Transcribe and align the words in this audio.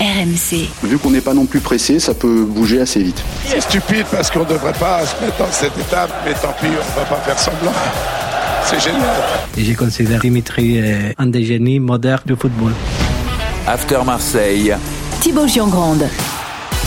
RMC. 0.00 0.68
Vu 0.82 0.98
qu'on 0.98 1.10
n'est 1.10 1.20
pas 1.20 1.34
non 1.34 1.44
plus 1.44 1.60
pressé, 1.60 2.00
ça 2.00 2.14
peut 2.14 2.44
bouger 2.44 2.80
assez 2.80 3.02
vite. 3.02 3.22
C'est 3.46 3.60
stupide 3.60 4.06
parce 4.10 4.30
qu'on 4.30 4.40
ne 4.40 4.44
devrait 4.46 4.72
pas 4.72 5.04
se 5.04 5.22
mettre 5.22 5.36
dans 5.36 5.52
cette 5.52 5.76
étape, 5.78 6.10
mais 6.24 6.32
tant 6.32 6.54
pis, 6.58 6.66
on 6.66 6.70
ne 6.70 7.04
va 7.04 7.04
pas 7.04 7.20
faire 7.20 7.38
semblant. 7.38 7.72
C'est 8.64 8.80
génial. 8.80 9.02
Et 9.58 9.64
je 9.64 9.74
considère 9.74 10.20
Dimitri 10.20 10.80
un 11.18 11.26
des 11.26 11.44
génies 11.44 11.80
modernes 11.80 12.22
du 12.24 12.34
football. 12.36 12.72
After 13.66 13.98
Marseille. 14.04 14.74
Thibaut 15.20 15.46
Giangrande. 15.46 16.04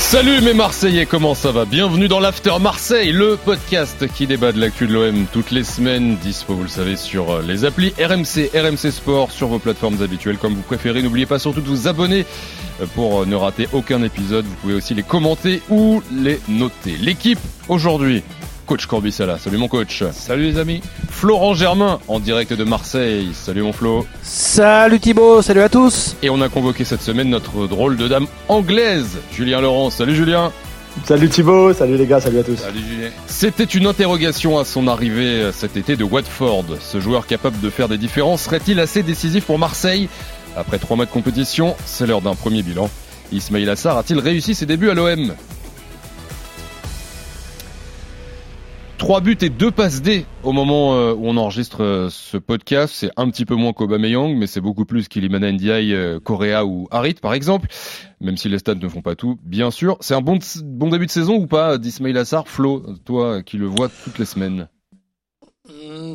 Salut 0.04 0.42
mes 0.42 0.54
Marseillais, 0.54 1.08
comment 1.08 1.34
ça 1.34 1.52
va? 1.52 1.66
Bienvenue 1.66 2.08
dans 2.08 2.20
l'After 2.20 2.54
Marseille, 2.62 3.12
le 3.12 3.36
podcast 3.36 4.08
qui 4.14 4.28
débat 4.28 4.52
de 4.52 4.60
l'actu 4.60 4.86
de 4.86 4.94
l'OM 4.94 5.26
toutes 5.34 5.50
les 5.50 5.64
semaines, 5.64 6.18
dispo 6.18 6.54
vous 6.54 6.64
le 6.64 6.70
savez 6.70 6.96
sur 6.98 7.42
les 7.42 7.66
applis 7.66 7.94
RMC, 7.98 8.52
RMC 8.54 8.92
Sport, 8.92 9.32
sur 9.32 9.48
vos 9.48 9.58
plateformes 9.58 10.04
habituelles 10.04 10.38
comme 10.38 10.54
vous 10.54 10.62
préférez. 10.62 11.02
N'oubliez 11.02 11.26
pas 11.26 11.40
surtout 11.40 11.62
de 11.62 11.68
vous 11.68 11.88
abonner 11.88 12.26
pour 12.94 13.26
ne 13.26 13.36
rater 13.36 13.68
aucun 13.74 14.04
épisode. 14.04 14.46
Vous 14.46 14.56
pouvez 14.62 14.74
aussi 14.76 14.94
les 14.94 15.02
commenter 15.02 15.64
ou 15.70 16.04
les 16.12 16.40
noter. 16.48 16.96
L'équipe 17.02 17.40
aujourd'hui, 17.68 18.22
coach 18.66 18.86
Corbissala. 18.86 19.38
Salut 19.38 19.58
mon 19.58 19.68
coach. 19.68 20.04
Salut 20.12 20.52
les 20.52 20.58
amis. 20.58 20.82
Florent 21.10 21.54
Germain 21.54 22.00
en 22.08 22.20
direct 22.20 22.54
de 22.54 22.64
Marseille. 22.64 23.30
Salut 23.34 23.62
mon 23.62 23.74
Flo. 23.74 24.06
Salut 24.22 25.00
Thibaut, 25.00 25.42
salut 25.42 25.62
à 25.62 25.70
tous. 25.70 26.16
Et 26.22 26.30
on 26.30 26.42
a 26.42 26.50
convoqué 26.50 26.84
cette 26.84 27.02
semaine 27.02 27.30
notre 27.30 27.68
drôle 27.68 27.98
de 27.98 28.08
dame 28.08 28.28
anglaise, 28.48 29.18
Julien 29.32 29.62
Laurent. 29.62 29.90
Salut 29.90 30.16
Julien. 30.16 30.52
Salut 31.06 31.28
Thibaut, 31.28 31.74
salut 31.74 31.98
les 31.98 32.06
gars, 32.06 32.22
salut 32.22 32.40
à 32.40 32.44
tous. 32.44 32.58
Salut 32.58 32.80
Julien. 32.88 33.10
C'était 33.26 33.64
une 33.64 33.88
interrogation 33.88 34.60
à 34.60 34.66
son 34.66 34.88
arrivée 34.88 35.50
cet 35.52 35.76
été 35.76 35.96
de 35.96 36.04
Watford. 36.04 36.66
Ce 36.80 37.00
joueur 37.00 37.26
capable 37.26 37.60
de 37.60 37.70
faire 37.70 37.90
des 37.90 37.98
différences 37.98 38.44
serait-il 38.44 38.80
assez 38.80 39.02
décisif 39.02 39.46
pour 39.46 39.58
Marseille? 39.58 40.08
Après 40.56 40.78
trois 40.78 40.96
mois 40.96 41.06
de 41.06 41.12
compétition, 41.12 41.76
c'est 41.86 42.06
l'heure 42.06 42.22
d'un 42.22 42.36
premier 42.36 42.62
bilan. 42.62 42.90
Ismail 43.32 43.68
Assar 43.70 43.98
a-t-il 43.98 44.20
réussi 44.20 44.54
ses 44.54 44.68
débuts 44.68 44.92
à 44.92 44.94
l'OM 44.94 45.34
Trois 49.04 49.20
buts 49.20 49.38
et 49.42 49.50
deux 49.50 49.70
passes 49.70 50.02
D 50.02 50.26
au 50.44 50.54
moment 50.54 51.12
où 51.12 51.28
on 51.28 51.36
enregistre 51.36 52.08
ce 52.10 52.38
podcast. 52.38 52.94
C'est 52.96 53.12
un 53.18 53.30
petit 53.30 53.44
peu 53.44 53.54
moins 53.54 53.74
qu'Aubameyang, 53.74 54.34
mais 54.38 54.48
c'est 54.48 54.62
beaucoup 54.62 54.86
plus 54.86 55.10
qu'Ilimana 55.10 55.52
Ndiaye, 55.52 56.22
Correa 56.24 56.66
ou 56.66 56.88
Harit 56.90 57.16
par 57.16 57.34
exemple. 57.34 57.68
Même 58.22 58.38
si 58.38 58.48
les 58.48 58.60
stats 58.60 58.76
ne 58.76 58.88
font 58.88 59.02
pas 59.02 59.16
tout, 59.16 59.38
bien 59.44 59.72
sûr. 59.72 59.98
C'est 60.00 60.14
un 60.16 60.22
bon, 60.22 60.40
bon 60.64 60.88
début 60.88 61.06
de 61.06 61.12
saison 61.12 61.36
ou 61.36 61.48
pas 61.48 61.78
d'Ismail 61.78 62.18
Assar? 62.18 62.48
Flo, 62.48 62.82
toi 63.04 63.44
qui 63.44 63.58
le 63.58 63.66
vois 63.66 63.90
toutes 64.06 64.20
les 64.20 64.26
semaines 64.26 64.70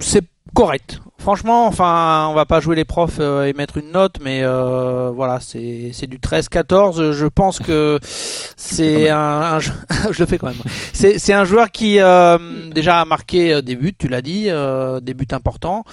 C'est 0.00 0.25
correct. 0.55 1.01
Franchement, 1.19 1.67
enfin, 1.67 2.29
on 2.31 2.35
va 2.35 2.47
pas 2.47 2.61
jouer 2.61 2.77
les 2.77 2.85
profs 2.85 3.19
euh, 3.19 3.45
et 3.45 3.53
mettre 3.53 3.77
une 3.77 3.91
note, 3.91 4.19
mais 4.23 4.41
euh, 4.43 5.11
voilà, 5.11 5.41
c'est 5.41 5.91
c'est 5.93 6.07
du 6.07 6.19
13-14. 6.19 7.13
Je 7.13 7.27
pense 7.27 7.59
que 7.59 7.99
c'est 8.57 9.11
un, 9.11 9.19
un, 9.19 9.59
je 9.59 10.19
le 10.19 10.27
fais 10.27 10.39
quand 10.39 10.47
même. 10.47 10.57
C'est 10.93 11.19
c'est 11.19 11.33
un 11.33 11.45
joueur 11.45 11.71
qui 11.73 11.99
euh, 12.01 12.39
déjà 12.71 13.01
a 13.01 13.05
marqué 13.05 13.61
des 13.63 13.75
buts, 13.75 13.95
tu 13.99 14.07
l'as 14.09 14.23
dit, 14.23 14.47
euh, 14.49 15.01
des 15.01 15.13
buts 15.13 15.27
importants. 15.33 15.85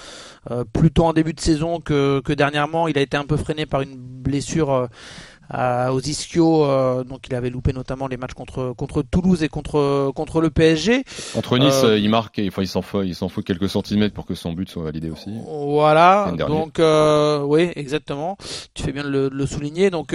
plutôt 0.72 1.04
en 1.04 1.12
début 1.12 1.32
de 1.32 1.40
saison 1.40 1.80
que 1.80 2.20
que 2.20 2.32
dernièrement, 2.32 2.86
il 2.86 2.96
a 2.96 3.00
été 3.00 3.16
un 3.16 3.24
peu 3.24 3.36
freiné 3.36 3.66
par 3.66 3.80
une 3.80 3.96
blessure 3.96 4.88
euh, 5.54 5.88
aux 5.90 6.00
ischios, 6.00 6.64
euh, 6.64 7.04
donc 7.04 7.28
il 7.28 7.34
avait 7.34 7.50
loupé 7.50 7.72
notamment 7.72 8.08
les 8.08 8.16
matchs 8.16 8.34
contre 8.34 8.72
contre 8.76 9.02
Toulouse 9.02 9.42
et 9.42 9.48
contre 9.48 10.10
contre 10.14 10.40
le 10.40 10.50
PSG. 10.50 11.04
Contre 11.34 11.58
Nice, 11.58 11.82
euh, 11.84 11.98
il 11.98 12.10
marque, 12.10 12.40
enfin 12.48 12.62
il 12.62 12.68
s'en 12.68 12.82
faut 12.82 13.02
il 13.02 13.14
s'en 13.14 13.28
faut 13.28 13.42
quelques 13.42 13.68
centimètres 13.68 14.14
pour 14.14 14.26
que 14.26 14.34
son 14.34 14.52
but 14.52 14.68
soit 14.68 14.82
validé 14.82 15.10
aussi. 15.10 15.30
Voilà, 15.46 16.32
donc 16.36 16.80
oui, 17.48 17.70
exactement. 17.76 18.36
Tu 18.74 18.82
fais 18.82 18.92
bien 18.92 19.04
de 19.04 19.08
le, 19.08 19.30
de 19.30 19.34
le 19.34 19.46
souligner. 19.46 19.90
Donc 19.90 20.14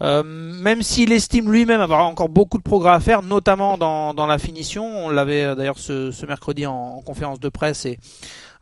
même 0.00 0.82
s'il 0.82 1.12
estime 1.12 1.50
lui-même 1.50 1.80
avoir 1.80 2.06
encore 2.06 2.28
beaucoup 2.28 2.58
de 2.58 2.62
progrès 2.62 2.92
à 2.92 3.00
faire, 3.00 3.22
notamment 3.22 3.78
dans 3.78 4.14
dans 4.14 4.26
la 4.26 4.38
finition, 4.38 4.84
on 5.06 5.10
l'avait 5.10 5.56
d'ailleurs 5.56 5.78
ce, 5.78 6.10
ce 6.10 6.26
mercredi 6.26 6.66
en, 6.66 6.74
en 6.74 7.00
conférence 7.02 7.40
de 7.40 7.48
presse 7.48 7.84
et 7.84 7.98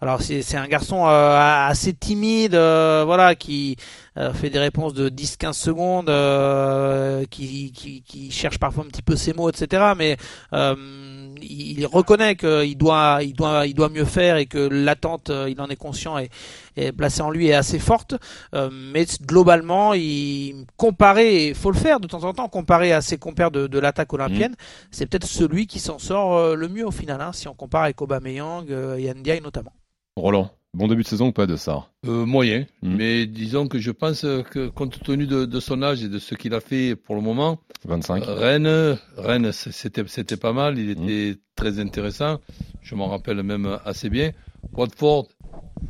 alors 0.00 0.20
c'est 0.20 0.56
un 0.56 0.68
garçon 0.68 1.06
euh, 1.06 1.68
assez 1.68 1.94
timide, 1.94 2.54
euh, 2.54 3.04
voilà, 3.06 3.34
qui 3.34 3.76
euh, 4.18 4.32
fait 4.34 4.50
des 4.50 4.58
réponses 4.58 4.92
de 4.92 5.08
10-15 5.08 5.52
secondes, 5.54 6.10
qui, 7.30 7.72
qui, 7.72 8.30
cherche 8.30 8.58
parfois 8.58 8.84
un 8.84 8.88
petit 8.88 9.02
peu 9.02 9.16
ses 9.16 9.32
mots, 9.32 9.48
etc. 9.48 9.92
Mais 9.96 10.16
il, 10.52 11.78
il, 11.78 11.86
reconnaît 11.86 12.36
qu'il 12.36 12.76
doit, 12.76 13.20
il 13.22 13.32
doit, 13.32 13.66
il 13.66 13.74
doit 13.74 13.88
mieux 13.88 14.04
faire 14.04 14.36
et 14.36 14.46
que 14.46 14.58
l'attente, 14.58 15.30
il 15.48 15.58
en 15.60 15.68
est 15.68 15.76
conscient 15.76 16.18
et, 16.18 16.30
placée 16.96 17.22
en 17.22 17.30
lui 17.30 17.48
est 17.48 17.54
assez 17.54 17.78
forte. 17.78 18.14
mais 18.52 19.06
globalement, 19.22 19.94
il 19.94 20.66
comparé, 20.76 21.48
il 21.48 21.54
faut 21.54 21.70
le 21.70 21.78
faire 21.78 22.00
de 22.00 22.06
temps 22.06 22.24
en 22.24 22.32
temps, 22.32 22.48
comparé 22.48 22.92
à 22.92 23.00
ses 23.00 23.18
compères 23.18 23.50
de, 23.50 23.66
de 23.66 23.78
l'attaque 23.78 24.12
olympienne, 24.12 24.52
mmh. 24.52 24.88
c'est 24.90 25.06
peut-être 25.06 25.26
celui 25.26 25.66
qui 25.66 25.78
s'en 25.78 25.98
sort 25.98 26.54
le 26.54 26.68
mieux 26.68 26.86
au 26.86 26.90
final, 26.90 27.20
hein, 27.20 27.32
si 27.32 27.48
on 27.48 27.54
compare 27.54 27.84
avec 27.84 28.00
Aubameyang 28.00 28.70
et 28.70 29.12
Ndiaye 29.14 29.40
notamment. 29.40 29.72
Roland, 30.16 30.50
bon 30.72 30.88
début 30.88 31.02
de 31.02 31.08
saison 31.08 31.28
ou 31.28 31.32
pas 31.32 31.46
de 31.46 31.56
ça? 31.56 31.88
Euh, 32.06 32.24
Moyen, 32.24 32.64
mmh. 32.82 32.96
mais 32.96 33.26
disons 33.26 33.68
que 33.68 33.78
je 33.78 33.90
pense 33.90 34.22
que 34.22 34.68
compte 34.68 35.02
tenu 35.02 35.26
de, 35.26 35.44
de 35.44 35.60
son 35.60 35.82
âge 35.82 36.02
et 36.02 36.08
de 36.08 36.18
ce 36.18 36.34
qu'il 36.34 36.54
a 36.54 36.60
fait 36.60 36.96
pour 36.96 37.16
le 37.16 37.20
moment, 37.20 37.60
25. 37.84 38.22
Euh, 38.22 38.34
Rennes, 38.34 38.98
Rennes, 39.18 39.52
c'était 39.52 40.04
c'était 40.06 40.38
pas 40.38 40.54
mal, 40.54 40.78
il 40.78 40.90
était 40.90 41.32
mmh. 41.32 41.36
très 41.54 41.78
intéressant. 41.80 42.38
Je 42.80 42.94
m'en 42.94 43.08
rappelle 43.08 43.42
même 43.42 43.78
assez 43.84 44.08
bien. 44.08 44.32
Watford, 44.72 45.28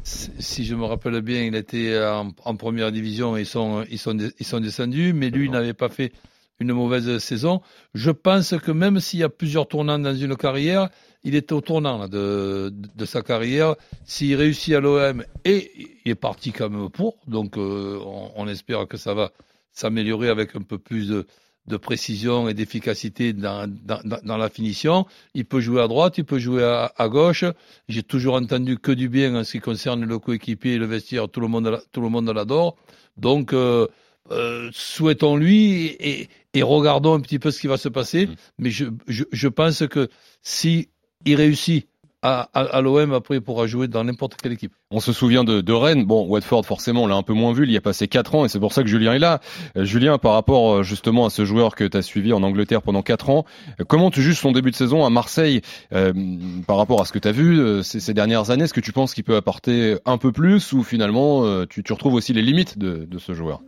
si 0.07 0.65
je 0.65 0.75
me 0.77 0.85
rappelle 0.85 1.21
bien, 1.21 1.43
il 1.43 1.57
était 1.57 1.99
en, 1.99 2.33
en 2.45 2.57
première 2.57 2.93
division, 2.93 3.37
ils 3.37 3.47
sont 3.47 3.85
ils 3.91 3.99
sont 3.99 4.17
ils 4.39 4.47
sont 4.47 4.61
descendus, 4.61 5.13
mais 5.13 5.31
lui 5.31 5.51
n'avait 5.51 5.75
pas 5.75 5.89
fait 5.89 6.13
une 6.61 6.73
mauvaise 6.73 7.19
saison. 7.19 7.61
Je 7.95 8.11
pense 8.11 8.55
que 8.59 8.71
même 8.71 9.01
s'il 9.01 9.21
y 9.21 9.25
a 9.25 9.29
plusieurs 9.29 9.67
tournants 9.67 9.99
dans 9.99 10.15
une 10.15 10.37
carrière, 10.37 10.89
il 11.25 11.35
est 11.35 11.51
au 11.51 11.61
tournant 11.61 11.99
là, 11.99 12.09
de, 12.09 12.71
de, 12.73 12.89
de, 12.95 13.05
sa 13.05 13.23
carrière. 13.23 13.75
S'il 14.05 14.37
réussit 14.37 14.75
à 14.75 14.81
l'OM, 14.81 15.25
et 15.45 15.73
il 16.05 16.11
est 16.13 16.15
parti 16.15 16.53
quand 16.53 16.71
même 16.71 16.89
pour, 16.89 17.19
donc 17.27 17.59
euh, 17.59 17.99
on, 18.01 18.31
on, 18.37 18.49
espère 18.49 18.87
que 18.87 18.97
ça 18.97 19.13
va 19.13 19.33
s'améliorer 19.73 20.29
avec 20.29 20.55
un 20.55 20.63
peu 20.63 20.79
plus 20.79 21.09
de, 21.09 21.27
de 21.67 21.77
précision 21.77 22.49
et 22.49 22.55
d'efficacité 22.55 23.33
dans, 23.33 23.71
dans, 23.85 24.01
dans, 24.23 24.37
la 24.37 24.49
finition. 24.49 25.07
Il 25.35 25.45
peut 25.45 25.61
jouer 25.61 25.83
à 25.83 25.89
droite, 25.89 26.19
il 26.19 26.25
peut 26.25 26.39
jouer 26.39 26.65
à, 26.65 26.93
à 26.97 27.09
gauche. 27.09 27.45
J'ai 27.89 28.03
toujours 28.03 28.35
entendu 28.35 28.79
que 28.79 28.93
du 28.93 29.09
bien 29.09 29.35
en 29.35 29.45
ce 29.45 29.53
qui 29.53 29.61
concerne 29.61 30.05
le 30.05 30.19
coéquipier 30.19 30.75
et 30.75 30.79
le 30.79 30.87
vestiaire. 30.87 31.29
Tout 31.29 31.41
le 31.41 31.49
monde, 31.49 31.83
tout 31.93 32.01
le 32.01 32.09
monde 32.09 32.29
l'adore. 32.31 32.77
Donc, 33.17 33.53
euh, 33.53 33.87
euh, 34.31 34.71
souhaitons-lui 34.73 35.87
et, 36.01 36.29
et, 36.55 36.63
regardons 36.63 37.15
un 37.15 37.21
petit 37.21 37.39
peu 37.39 37.51
ce 37.51 37.61
qui 37.61 37.67
va 37.67 37.77
se 37.77 37.89
passer. 37.89 38.27
Mmh. 38.27 38.35
Mais 38.59 38.71
je, 38.71 38.87
je, 39.07 39.25
je 39.31 39.49
pense 39.49 39.87
que 39.87 40.09
si 40.43 40.89
il 41.25 41.37
réussit 41.37 41.89
à, 42.23 42.49
à, 42.55 42.61
à 42.61 42.81
l'OM, 42.81 43.13
après 43.13 43.37
il 43.37 43.41
pourra 43.41 43.67
jouer 43.67 43.89
dans 43.89 44.05
n'importe 44.05 44.37
quelle 44.41 44.53
équipe. 44.53 44.73
On 44.91 45.01
se 45.01 45.13
souvient 45.13 45.45
de, 45.45 45.61
de, 45.61 45.73
Rennes. 45.73 46.05
Bon, 46.05 46.27
Watford, 46.27 46.65
forcément, 46.65 47.05
on 47.05 47.07
l'a 47.07 47.17
un 47.17 47.23
peu 47.23 47.35
moins 47.35 47.53
vu. 47.53 47.65
Il 47.65 47.73
y 47.73 47.77
a 47.77 47.81
passé 47.81 48.09
4 48.09 48.35
ans 48.35 48.45
et 48.45 48.49
c'est 48.49 48.61
pour 48.61 48.73
ça 48.73 48.83
que 48.83 48.89
Julien 48.89 49.15
est 49.15 49.19
là. 49.19 49.41
Euh, 49.77 49.85
Julien, 49.85 50.19
par 50.19 50.33
rapport 50.33 50.83
justement 50.83 51.27
à 51.27 51.31
ce 51.31 51.45
joueur 51.45 51.75
que 51.75 51.85
tu 51.85 51.97
as 51.97 52.03
suivi 52.03 52.33
en 52.33 52.43
Angleterre 52.43 52.83
pendant 52.83 53.03
4 53.03 53.31
ans, 53.31 53.45
comment 53.89 54.11
tu 54.11 54.23
juges 54.23 54.39
son 54.39 54.53
début 54.53 54.71
de 54.71 54.77
saison 54.77 55.05
à 55.05 55.11
Marseille 55.11 55.61
euh, 55.93 56.13
par 56.67 56.77
rapport 56.77 57.01
à 57.01 57.05
ce 57.05 57.13
que 57.13 57.19
tu 57.19 57.29
as 57.29 57.33
vu 57.33 57.59
euh, 57.59 57.83
ces, 57.83 58.01
ces, 58.01 58.15
dernières 58.15 58.51
années? 58.51 58.65
Est-ce 58.65 58.75
que 58.75 58.81
tu 58.81 58.93
penses 58.93 59.15
qu'il 59.15 59.25
peut 59.25 59.37
apporter 59.37 59.97
un 60.05 60.19
peu 60.19 60.33
plus 60.33 60.73
ou 60.73 60.83
finalement 60.83 61.45
euh, 61.45 61.67
tu, 61.69 61.83
tu, 61.83 61.93
retrouves 61.93 62.15
aussi 62.15 62.33
les 62.33 62.43
limites 62.43 62.79
de, 62.79 63.05
de 63.05 63.19
ce 63.19 63.35
joueur? 63.35 63.61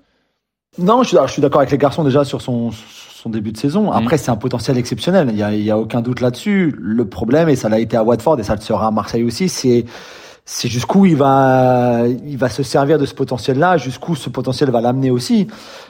Non, 0.77 1.03
je 1.03 1.17
suis, 1.29 1.43
d'accord 1.43 1.61
avec 1.61 1.73
les 1.73 1.79
garçons 1.79 2.05
déjà 2.05 2.25
sur 2.25 2.41
son, 2.43 2.71
son 2.71 3.31
début 3.31 3.53
de 3.53 3.57
saison. 3.57 3.91
Après, 3.91 4.17
mmh. 4.17 4.19
c'est 4.19 4.31
un 4.31 4.37
potentiel 4.37 4.79
exceptionnel. 4.79 5.29
Il 5.33 5.39
y 5.39 5.43
a, 5.43 5.53
il 5.53 5.63
y 5.63 5.71
a 5.71 5.79
aucun 5.79 6.03
doute 6.03 6.21
là-dessus. 6.21 6.75
Le 6.79 7.05
problème, 7.09 7.49
et 7.49 7.57
ça 7.57 7.69
l'a 7.69 7.81
été 7.81 7.97
à 7.97 8.05
Watford 8.05 8.39
et 8.39 8.45
ça 8.45 8.55
le 8.55 8.61
sera 8.61 8.89
à 8.89 8.91
Marseille 8.91 9.25
aussi, 9.25 9.49
c'est 9.49 9.87
c'est 10.51 10.71
jusqu'où 10.71 11.05
il 11.05 11.15
va 11.15 12.05
il 12.27 12.39
va 12.39 12.49
se 12.49 12.63
servir 12.63 12.99
de 12.99 13.05
ce 13.05 13.13
potentiel-là, 13.13 13.77
jusqu'où 13.77 14.17
ce 14.17 14.31
potentiel 14.31 14.71
va 14.71 14.81
l'amener 14.81 15.11
aussi. 15.11 15.47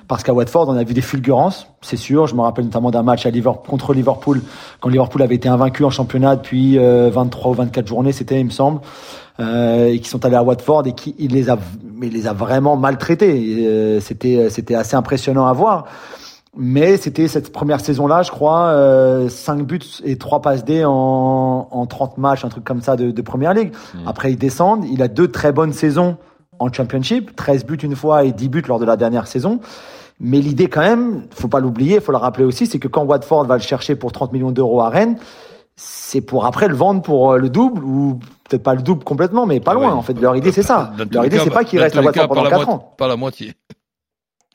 Parce 0.08 0.24
qu'à 0.24 0.32
Watford, 0.32 0.68
on 0.68 0.76
a 0.76 0.82
vu 0.82 0.94
des 0.94 1.00
fulgurances, 1.00 1.68
c'est 1.80 1.96
sûr. 1.96 2.26
Je 2.26 2.34
me 2.34 2.40
rappelle 2.40 2.64
notamment 2.64 2.90
d'un 2.90 3.04
match 3.04 3.24
à 3.24 3.30
Liverpool, 3.30 3.70
contre 3.70 3.94
Liverpool, 3.94 4.42
quand 4.80 4.88
Liverpool 4.88 5.22
avait 5.22 5.36
été 5.36 5.48
invaincu 5.48 5.84
en 5.84 5.90
championnat 5.90 6.34
depuis 6.34 6.76
euh, 6.76 7.08
23 7.08 7.52
ou 7.52 7.54
24 7.54 7.86
journées, 7.86 8.10
c'était, 8.10 8.40
il 8.40 8.46
me 8.46 8.50
semble. 8.50 8.80
Euh, 9.38 9.86
et 9.86 10.00
qui 10.00 10.08
sont 10.08 10.24
allés 10.24 10.34
à 10.34 10.42
Watford 10.42 10.88
et 10.88 10.92
qui 10.92 11.14
il 11.20 11.34
les 11.34 11.48
a 11.48 11.56
mais 11.94 12.08
les 12.08 12.26
a 12.26 12.32
vraiment 12.32 12.76
maltraités. 12.76 13.64
Euh, 13.64 14.00
c'était 14.00 14.50
c'était 14.50 14.74
assez 14.74 14.96
impressionnant 14.96 15.46
à 15.46 15.52
voir. 15.52 15.84
Mais 16.60 16.96
c'était 16.96 17.28
cette 17.28 17.52
première 17.52 17.80
saison-là, 17.80 18.22
je 18.22 18.32
crois, 18.32 18.70
euh, 18.70 19.28
5 19.28 19.62
buts 19.62 19.78
et 20.04 20.18
3 20.18 20.42
passes 20.42 20.64
D 20.64 20.84
en, 20.84 21.68
en 21.70 21.86
30 21.86 22.18
matchs, 22.18 22.44
un 22.44 22.48
truc 22.48 22.64
comme 22.64 22.82
ça 22.82 22.96
de, 22.96 23.12
de 23.12 23.22
Première 23.22 23.54
Ligue. 23.54 23.72
Mmh. 23.94 23.98
Après, 24.08 24.32
ils 24.32 24.36
descendent. 24.36 24.84
Il 24.90 25.00
a 25.00 25.06
deux 25.06 25.28
très 25.28 25.52
bonnes 25.52 25.72
saisons 25.72 26.16
en 26.58 26.72
Championship, 26.72 27.36
13 27.36 27.64
buts 27.64 27.76
une 27.76 27.94
fois 27.94 28.24
et 28.24 28.32
10 28.32 28.48
buts 28.48 28.64
lors 28.66 28.80
de 28.80 28.84
la 28.84 28.96
dernière 28.96 29.28
saison. 29.28 29.60
Mais 30.18 30.40
l'idée 30.40 30.66
quand 30.66 30.80
même, 30.80 31.26
faut 31.30 31.46
pas 31.46 31.60
l'oublier, 31.60 32.00
faut 32.00 32.10
le 32.10 32.18
rappeler 32.18 32.44
aussi, 32.44 32.66
c'est 32.66 32.80
que 32.80 32.88
quand 32.88 33.04
Watford 33.04 33.44
va 33.44 33.54
le 33.54 33.62
chercher 33.62 33.94
pour 33.94 34.10
30 34.10 34.32
millions 34.32 34.50
d'euros 34.50 34.80
à 34.80 34.88
Rennes, 34.88 35.16
c'est 35.76 36.20
pour 36.20 36.44
après 36.44 36.66
le 36.66 36.74
vendre 36.74 37.02
pour 37.02 37.36
le 37.36 37.48
double 37.48 37.84
ou 37.84 38.18
peut-être 38.48 38.64
pas 38.64 38.74
le 38.74 38.82
double 38.82 39.04
complètement, 39.04 39.46
mais 39.46 39.60
pas 39.60 39.74
loin. 39.74 39.90
Ouais, 39.90 39.92
en 39.92 40.02
fait, 40.02 40.20
leur 40.20 40.34
idée 40.34 40.50
c'est 40.50 40.64
ça. 40.64 40.92
Leur 41.12 41.24
idée 41.24 41.38
c'est 41.38 41.50
pas 41.50 41.62
qu'il 41.62 41.78
reste 41.78 41.96
à 41.96 42.02
Watford 42.02 42.26
pendant 42.26 42.50
4 42.50 42.68
ans. 42.68 42.94
Pas 42.98 43.06
la 43.06 43.14
moitié. 43.14 43.54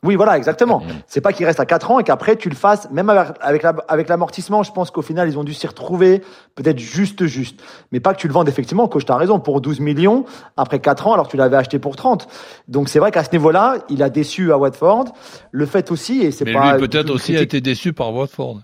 Oui, 0.03 0.15
voilà, 0.15 0.37
exactement. 0.37 0.79
Mm. 0.79 0.87
C'est 1.07 1.21
pas 1.21 1.33
qu'il 1.33 1.45
reste 1.45 1.59
à 1.59 1.65
4 1.65 1.91
ans 1.91 1.99
et 1.99 2.03
qu'après 2.03 2.35
tu 2.35 2.49
le 2.49 2.55
fasses, 2.55 2.89
même 2.91 3.09
avec, 3.09 3.65
avec 3.87 4.09
l'amortissement, 4.09 4.63
je 4.63 4.71
pense 4.71 4.91
qu'au 4.91 5.01
final, 5.01 5.29
ils 5.29 5.37
ont 5.37 5.43
dû 5.43 5.53
s'y 5.53 5.67
retrouver 5.67 6.21
peut-être 6.55 6.79
juste, 6.79 7.25
juste. 7.25 7.61
Mais 7.91 7.99
pas 7.99 8.13
que 8.13 8.19
tu 8.19 8.27
le 8.27 8.33
vendes 8.33 8.49
effectivement, 8.49 8.87
coach, 8.87 9.05
t'as 9.05 9.15
raison, 9.15 9.39
pour 9.39 9.61
12 9.61 9.79
millions, 9.79 10.25
après 10.57 10.79
4 10.79 11.07
ans, 11.07 11.13
alors 11.13 11.27
tu 11.27 11.37
l'avais 11.37 11.57
acheté 11.57 11.79
pour 11.79 11.95
30. 11.95 12.27
Donc 12.67 12.89
c'est 12.89 12.99
vrai 12.99 13.11
qu'à 13.11 13.23
ce 13.23 13.31
niveau-là, 13.31 13.77
il 13.89 14.03
a 14.03 14.09
déçu 14.09 14.51
à 14.51 14.57
Watford. 14.57 15.05
Le 15.51 15.65
fait 15.65 15.91
aussi, 15.91 16.21
et 16.21 16.31
c'est 16.31 16.45
pas. 16.45 16.73
lui 16.73 16.87
peut-être 16.87 17.09
aussi 17.09 17.35
a 17.35 17.41
été 17.41 17.61
déçu 17.61 17.93
par 17.93 18.13
Watford. 18.13 18.59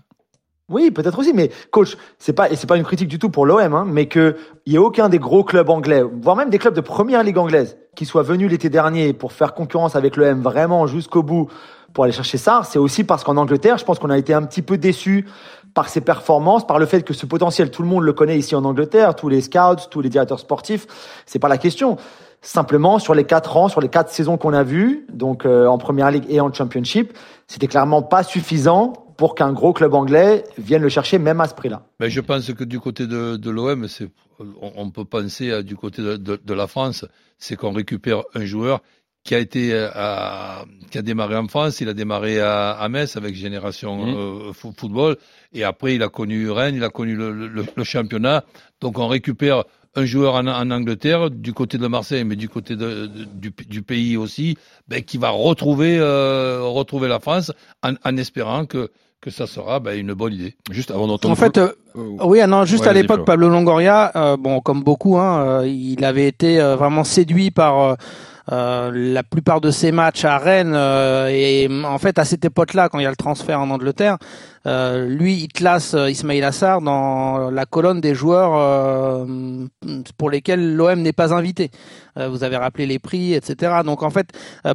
Oui, 0.70 0.92
peut-être 0.92 1.18
aussi, 1.18 1.32
mais 1.32 1.50
coach, 1.72 1.96
c'est 2.18 2.32
pas 2.32 2.48
et 2.48 2.54
c'est 2.54 2.68
pas 2.68 2.76
une 2.76 2.84
critique 2.84 3.08
du 3.08 3.18
tout 3.18 3.28
pour 3.28 3.44
l'OM, 3.44 3.74
hein, 3.74 3.84
mais 3.86 4.06
que 4.06 4.36
il 4.66 4.72
y 4.72 4.76
ait 4.76 4.78
aucun 4.78 5.08
des 5.08 5.18
gros 5.18 5.42
clubs 5.42 5.68
anglais, 5.68 6.02
voire 6.22 6.36
même 6.36 6.48
des 6.48 6.58
clubs 6.58 6.74
de 6.74 6.80
première 6.80 7.24
ligue 7.24 7.38
anglaise, 7.38 7.76
qui 7.96 8.06
soient 8.06 8.22
venus 8.22 8.48
l'été 8.48 8.70
dernier 8.70 9.12
pour 9.12 9.32
faire 9.32 9.54
concurrence 9.54 9.96
avec 9.96 10.16
l'OM 10.16 10.40
vraiment 10.40 10.86
jusqu'au 10.86 11.24
bout 11.24 11.48
pour 11.92 12.04
aller 12.04 12.12
chercher 12.12 12.38
ça, 12.38 12.62
c'est 12.64 12.78
aussi 12.78 13.02
parce 13.02 13.24
qu'en 13.24 13.36
Angleterre, 13.36 13.78
je 13.78 13.84
pense 13.84 13.98
qu'on 13.98 14.10
a 14.10 14.18
été 14.18 14.32
un 14.32 14.44
petit 14.44 14.62
peu 14.62 14.78
déçus 14.78 15.26
par 15.74 15.88
ses 15.88 16.00
performances, 16.00 16.64
par 16.64 16.78
le 16.78 16.86
fait 16.86 17.02
que 17.02 17.14
ce 17.14 17.26
potentiel, 17.26 17.72
tout 17.72 17.82
le 17.82 17.88
monde 17.88 18.04
le 18.04 18.12
connaît 18.12 18.38
ici 18.38 18.54
en 18.54 18.64
Angleterre, 18.64 19.16
tous 19.16 19.28
les 19.28 19.40
scouts, 19.40 19.88
tous 19.90 20.00
les 20.00 20.08
directeurs 20.08 20.38
sportifs, 20.38 20.86
c'est 21.26 21.40
pas 21.40 21.48
la 21.48 21.58
question. 21.58 21.96
Simplement, 22.42 22.98
sur 22.98 23.14
les 23.14 23.24
quatre 23.24 23.56
ans, 23.56 23.68
sur 23.68 23.80
les 23.80 23.88
quatre 23.88 24.10
saisons 24.10 24.36
qu'on 24.36 24.54
a 24.54 24.62
vues, 24.62 25.04
donc 25.12 25.44
euh, 25.44 25.66
en 25.66 25.78
première 25.78 26.10
ligue 26.10 26.24
et 26.28 26.40
en 26.40 26.52
championship, 26.52 27.12
c'était 27.48 27.66
clairement 27.66 28.02
pas 28.02 28.22
suffisant 28.22 28.92
pour 29.20 29.34
qu'un 29.34 29.52
gros 29.52 29.74
club 29.74 29.92
anglais 29.92 30.44
vienne 30.56 30.80
le 30.80 30.88
chercher 30.88 31.18
même 31.18 31.42
à 31.42 31.46
ce 31.46 31.52
prix-là. 31.52 31.82
Mais 32.00 32.08
je 32.08 32.22
pense 32.22 32.50
que 32.54 32.64
du 32.64 32.80
côté 32.80 33.06
de, 33.06 33.36
de 33.36 33.50
l'OM, 33.50 33.86
on, 34.62 34.90
peut 34.90 35.04
penser 35.04 35.62
du 35.62 35.76
côté 35.76 36.00
de, 36.00 36.16
de, 36.16 36.54
la 36.54 36.66
France, 36.66 37.04
c'est 37.36 37.54
qu'on 37.54 37.72
récupère 37.72 38.22
un 38.34 38.46
joueur 38.46 38.80
qui 39.22 39.34
a 39.34 39.38
été 39.38 39.74
euh, 39.74 39.90
à, 39.92 40.64
qui 40.90 40.96
a 40.96 41.02
démarré 41.02 41.36
en 41.36 41.48
France, 41.48 41.82
il 41.82 41.90
a 41.90 41.92
démarré 41.92 42.40
à, 42.40 42.70
à 42.70 42.88
Metz 42.88 43.14
avec 43.18 43.34
Génération 43.34 44.06
mmh. 44.06 44.14
euh, 44.16 44.52
Football, 44.54 45.18
et 45.52 45.64
après 45.64 45.96
il 45.96 46.02
a 46.02 46.08
connu 46.08 46.50
Rennes, 46.50 46.76
il 46.76 46.84
a 46.84 46.88
connu 46.88 47.14
le, 47.14 47.30
le, 47.46 47.66
le 47.76 47.84
championnat. 47.84 48.44
Donc 48.80 48.98
on 48.98 49.06
récupère 49.06 49.64
un 49.96 50.04
joueur 50.04 50.34
en, 50.34 50.46
en, 50.46 50.70
Angleterre, 50.70 51.30
du 51.30 51.52
côté 51.52 51.78
de 51.78 51.86
Marseille, 51.86 52.24
mais 52.24 52.36
du 52.36 52.48
côté 52.48 52.76
de, 52.76 53.06
du, 53.06 53.52
du, 53.68 53.82
pays 53.82 54.16
aussi, 54.16 54.56
ben, 54.88 55.02
qui 55.02 55.18
va 55.18 55.30
retrouver, 55.30 55.98
euh, 55.98 56.62
retrouver 56.62 57.08
la 57.08 57.20
France 57.20 57.52
en, 57.82 57.94
en 58.04 58.16
espérant 58.16 58.66
que 58.66 58.90
que 59.20 59.30
ça 59.30 59.46
sera 59.46 59.80
bah, 59.80 59.94
une 59.94 60.14
bonne 60.14 60.32
idée. 60.32 60.54
Juste 60.70 60.90
avant 60.90 61.06
d'entendre. 61.06 61.32
En 61.32 61.36
fait, 61.36 61.58
euh, 61.58 61.72
oui, 61.94 62.40
ah 62.40 62.46
non, 62.46 62.64
juste 62.64 62.86
à 62.86 62.92
l'époque, 62.92 63.24
Pablo 63.24 63.48
Longoria, 63.48 64.12
euh, 64.16 64.36
bon, 64.36 64.60
comme 64.60 64.82
beaucoup, 64.82 65.18
hein, 65.18 65.44
euh, 65.44 65.66
il 65.66 66.04
avait 66.04 66.26
été 66.26 66.58
vraiment 66.58 67.04
séduit 67.04 67.50
par 67.50 67.96
euh, 68.52 68.90
la 68.92 69.22
plupart 69.22 69.60
de 69.60 69.70
ses 69.70 69.92
matchs 69.92 70.24
à 70.24 70.38
Rennes 70.38 70.72
euh, 70.74 71.28
et 71.28 71.68
en 71.84 71.98
fait 71.98 72.18
à 72.18 72.24
cette 72.24 72.44
époque-là, 72.44 72.88
quand 72.88 72.98
il 72.98 73.04
y 73.04 73.06
a 73.06 73.10
le 73.10 73.16
transfert 73.16 73.60
en 73.60 73.70
Angleterre, 73.70 74.18
euh, 74.66 75.06
lui 75.06 75.34
il 75.34 75.48
classe 75.48 75.94
Ismail 75.94 76.42
Assar 76.42 76.80
dans 76.80 77.50
la 77.50 77.66
colonne 77.66 78.00
des 78.00 78.14
joueurs 78.14 79.26
pour 80.16 80.30
lesquels 80.30 80.74
l'OM 80.74 81.00
n'est 81.00 81.12
pas 81.12 81.34
invité. 81.34 81.70
vous 82.16 82.44
avez 82.44 82.56
rappelé 82.56 82.86
les 82.86 82.98
prix, 82.98 83.34
etc. 83.34 83.80
Donc 83.84 84.02
en 84.02 84.10
fait, 84.10 84.28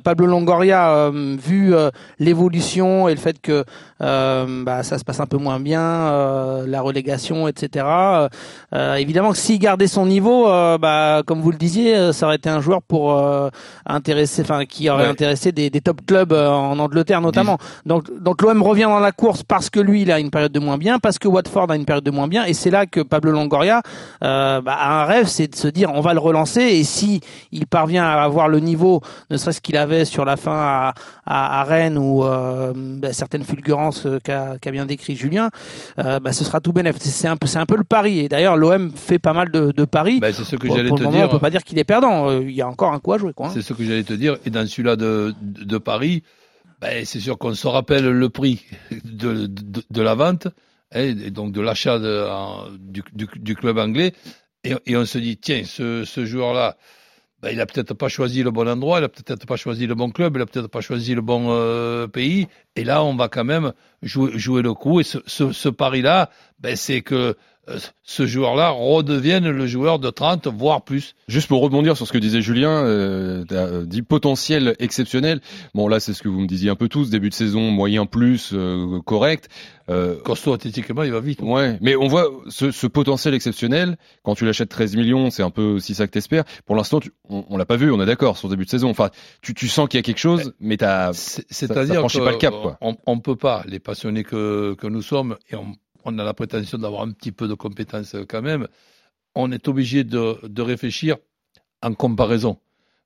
Pablo 0.03 0.25
Longoria, 0.25 1.11
vu 1.11 1.73
l'évolution 2.19 3.07
et 3.07 3.13
le 3.13 3.19
fait 3.19 3.39
que 3.41 3.63
bah, 3.99 4.83
ça 4.83 4.97
se 4.97 5.03
passe 5.03 5.19
un 5.19 5.27
peu 5.27 5.37
moins 5.37 5.59
bien, 5.59 6.65
la 6.65 6.81
relégation, 6.81 7.47
etc. 7.47 7.85
évidemment 8.97 9.31
que 9.31 9.37
s'il 9.37 9.59
gardait 9.59 9.87
son 9.87 10.05
niveau, 10.05 10.45
bah, 10.45 11.21
comme 11.25 11.41
vous 11.41 11.51
le 11.51 11.57
disiez, 11.57 12.11
ça 12.13 12.25
aurait 12.27 12.37
été 12.37 12.49
un 12.49 12.61
joueur 12.61 12.81
pour 12.81 13.13
intéressé, 13.85 14.41
enfin 14.41 14.65
qui 14.65 14.89
aurait 14.89 15.07
intéressé 15.07 15.51
des, 15.51 15.69
des, 15.69 15.81
top 15.81 16.05
clubs 16.05 16.33
euh, 16.33 16.49
en 16.49 16.79
Angleterre 16.79 17.21
notamment. 17.21 17.57
Donc 17.85 18.05
donc 18.19 18.41
l'OM 18.41 18.61
revient 18.61 18.83
dans 18.83 18.99
la 18.99 19.11
course 19.11 19.43
parce 19.43 19.69
que 19.69 19.74
lui 19.79 20.03
il 20.03 20.11
a 20.11 20.19
une 20.19 20.31
période 20.31 20.51
de 20.51 20.59
moins 20.59 20.77
bien, 20.77 20.99
parce 20.99 21.19
que 21.19 21.27
Watford 21.27 21.71
a 21.71 21.75
une 21.75 21.85
période 21.85 22.03
de 22.03 22.11
moins 22.11 22.27
bien, 22.27 22.45
et 22.45 22.53
c'est 22.53 22.71
là 22.71 22.85
que 22.85 23.01
Pablo 23.01 23.31
Longoria 23.31 23.81
euh, 24.23 24.61
bah, 24.61 24.73
a 24.73 25.01
un 25.01 25.05
rêve, 25.05 25.27
c'est 25.27 25.47
de 25.47 25.55
se 25.55 25.67
dire 25.67 25.91
on 25.93 26.01
va 26.01 26.13
le 26.13 26.19
relancer 26.19 26.61
et 26.61 26.83
si 26.83 27.21
il 27.51 27.67
parvient 27.67 28.05
à 28.05 28.23
avoir 28.23 28.47
le 28.47 28.59
niveau, 28.59 29.01
ne 29.29 29.37
serait-ce 29.37 29.61
qu'il 29.61 29.77
avait 29.77 30.05
sur 30.05 30.25
la 30.25 30.37
fin 30.37 30.55
à, 30.55 30.93
à, 31.25 31.61
à 31.61 31.63
Rennes 31.63 31.97
ou 31.97 32.23
euh, 32.23 32.73
bah, 32.75 33.13
certaines 33.13 33.43
fulgurances 33.43 34.05
euh, 34.05 34.19
qu'a 34.23 34.57
qu 34.61 34.71
bien 34.71 34.85
décrit 34.85 35.15
Julien, 35.15 35.49
euh, 35.99 36.19
bah, 36.19 36.33
ce 36.33 36.43
sera 36.43 36.59
tout 36.59 36.73
bénéf. 36.73 36.95
C'est 36.99 37.27
un 37.27 37.37
peu 37.37 37.47
c'est 37.47 37.59
un 37.59 37.65
peu 37.65 37.77
le 37.77 37.83
pari 37.83 38.19
et 38.19 38.29
d'ailleurs 38.29 38.57
l'OM 38.57 38.91
fait 38.91 39.19
pas 39.19 39.33
mal 39.33 39.51
de, 39.51 39.71
de 39.71 39.85
paris. 39.85 40.19
Bah, 40.19 40.33
c'est 40.33 40.43
ce 40.43 40.55
que 40.55 40.67
j'allais 40.67 40.89
te 40.89 41.03
moment, 41.03 41.11
dire. 41.11 41.25
On 41.25 41.29
peut 41.29 41.39
pas 41.39 41.49
dire 41.49 41.63
qu'il 41.63 41.79
est 41.79 41.83
perdant. 41.83 42.31
Il 42.39 42.51
y 42.51 42.61
a 42.61 42.67
encore 42.67 42.93
un 42.93 42.99
coup 42.99 43.13
à 43.13 43.17
jouer 43.17 43.33
quoi. 43.33 43.47
Hein. 43.47 43.51
C'est 43.53 43.61
ce 43.61 43.73
que 43.73 43.83
j'allais 43.83 44.03
te 44.03 44.13
dire. 44.13 44.37
Et 44.45 44.49
dans 44.49 44.65
celui-là 44.65 44.95
de, 44.95 45.33
de, 45.41 45.77
Paris, 45.77 46.23
ben, 46.81 47.05
c'est 47.05 47.19
sûr 47.19 47.37
qu'on 47.37 47.53
se 47.53 47.67
rappelle 47.67 48.05
le 48.05 48.29
prix 48.29 48.65
de, 49.03 49.47
de, 49.47 50.01
la 50.01 50.15
vente, 50.15 50.47
hein, 50.93 51.01
et 51.01 51.31
donc 51.31 51.51
de 51.51 51.61
l'achat 51.61 51.99
du, 52.79 53.03
du, 53.13 53.55
club 53.55 53.77
anglais, 53.77 54.13
et, 54.63 54.97
on 54.97 55.05
se 55.05 55.17
dit, 55.17 55.37
tiens, 55.37 55.63
ce, 55.63 56.03
ce 56.05 56.25
joueur-là, 56.25 56.77
ben, 57.41 57.51
il 57.51 57.61
a 57.61 57.65
peut-être 57.65 57.93
pas 57.93 58.07
choisi 58.07 58.41
le 58.41 58.51
bon 58.51 58.67
endroit, 58.67 58.99
il 58.99 59.03
a 59.03 59.09
peut-être 59.09 59.45
pas 59.45 59.55
choisi 59.57 59.85
le 59.85 59.93
bon 59.93 60.09
club, 60.09 60.35
il 60.35 60.41
a 60.41 60.45
peut-être 60.45 60.67
pas 60.67 60.81
choisi 60.81 61.13
le 61.13 61.21
bon 61.21 61.47
euh, 61.49 62.07
pays, 62.07 62.47
et 62.75 62.83
là, 62.83 63.03
on 63.03 63.15
va 63.15 63.27
quand 63.27 63.43
même 63.43 63.73
jouer, 64.01 64.37
jouer 64.37 64.61
le 64.61 64.73
coup, 64.73 64.99
et 64.99 65.03
ce, 65.03 65.19
ce, 65.27 65.69
pari-là, 65.69 66.29
ben, 66.59 66.75
c'est 66.75 67.01
que 67.01 67.35
ce 68.03 68.25
joueur-là 68.25 68.69
redevienne 68.69 69.49
le 69.49 69.67
joueur 69.67 69.99
de 69.99 70.09
30, 70.09 70.47
voire 70.47 70.83
plus. 70.83 71.15
Juste 71.27 71.47
pour 71.47 71.61
rebondir 71.61 71.97
sur 71.97 72.07
ce 72.07 72.13
que 72.13 72.17
disait 72.17 72.41
Julien, 72.41 72.83
euh, 72.85 73.43
euh, 73.51 73.85
dit 73.85 74.01
potentiel 74.01 74.75
exceptionnel. 74.79 75.41
Bon 75.73 75.87
là, 75.87 75.99
c'est 75.99 76.13
ce 76.13 76.21
que 76.21 76.29
vous 76.29 76.39
me 76.39 76.47
disiez 76.47 76.69
un 76.69 76.75
peu 76.75 76.87
tous, 76.87 77.09
début 77.09 77.29
de 77.29 77.33
saison 77.33 77.71
moyen 77.71 78.05
plus, 78.05 78.51
euh, 78.53 78.99
correct. 79.05 79.49
Euh, 79.89 80.19
Costaud 80.23 80.53
athlétiquement, 80.53 81.03
il 81.03 81.11
va 81.11 81.19
vite. 81.19 81.41
Ouais, 81.41 81.77
mais 81.81 81.95
on 81.95 82.07
voit 82.07 82.27
ce, 82.49 82.71
ce 82.71 82.87
potentiel 82.87 83.33
exceptionnel. 83.33 83.97
Quand 84.23 84.33
tu 84.33 84.45
l'achètes 84.45 84.69
13 84.69 84.95
millions, 84.95 85.29
c'est 85.29 85.43
un 85.43 85.51
peu 85.51 85.63
aussi 85.63 85.93
ça 85.93 86.07
que 86.07 86.11
t'espères. 86.11 86.43
Pour 86.65 86.75
l'instant, 86.75 86.99
on, 87.29 87.45
on 87.49 87.57
l'a 87.57 87.65
pas 87.65 87.75
vu, 87.75 87.91
on 87.91 88.01
est 88.01 88.05
d'accord 88.05 88.37
sur 88.37 88.49
début 88.49 88.65
de 88.65 88.69
saison. 88.69 88.89
Enfin, 88.89 89.11
tu, 89.41 89.53
tu 89.53 89.67
sens 89.67 89.87
qu'il 89.87 89.99
y 89.99 89.99
a 89.99 90.03
quelque 90.03 90.19
chose, 90.19 90.53
mais 90.59 90.77
t'as, 90.77 91.13
c'est-à-dire 91.13 92.01
pas 92.01 92.31
le 92.31 92.37
cap. 92.37 92.53
Quoi. 92.61 92.77
On, 92.81 92.95
on 93.05 93.19
peut 93.19 93.35
pas, 93.35 93.63
les 93.67 93.79
passionnés 93.79 94.23
que, 94.23 94.75
que 94.75 94.87
nous 94.87 95.03
sommes, 95.03 95.37
et 95.51 95.55
on 95.55 95.75
on 96.05 96.17
a 96.19 96.23
la 96.23 96.33
prétention 96.33 96.77
d'avoir 96.77 97.01
un 97.01 97.11
petit 97.11 97.31
peu 97.31 97.47
de 97.47 97.53
compétences 97.53 98.15
quand 98.29 98.41
même, 98.41 98.67
on 99.33 99.51
est 99.51 99.67
obligé 99.67 100.03
de, 100.03 100.37
de 100.47 100.61
réfléchir 100.61 101.17
en 101.81 101.93
comparaison 101.93 102.57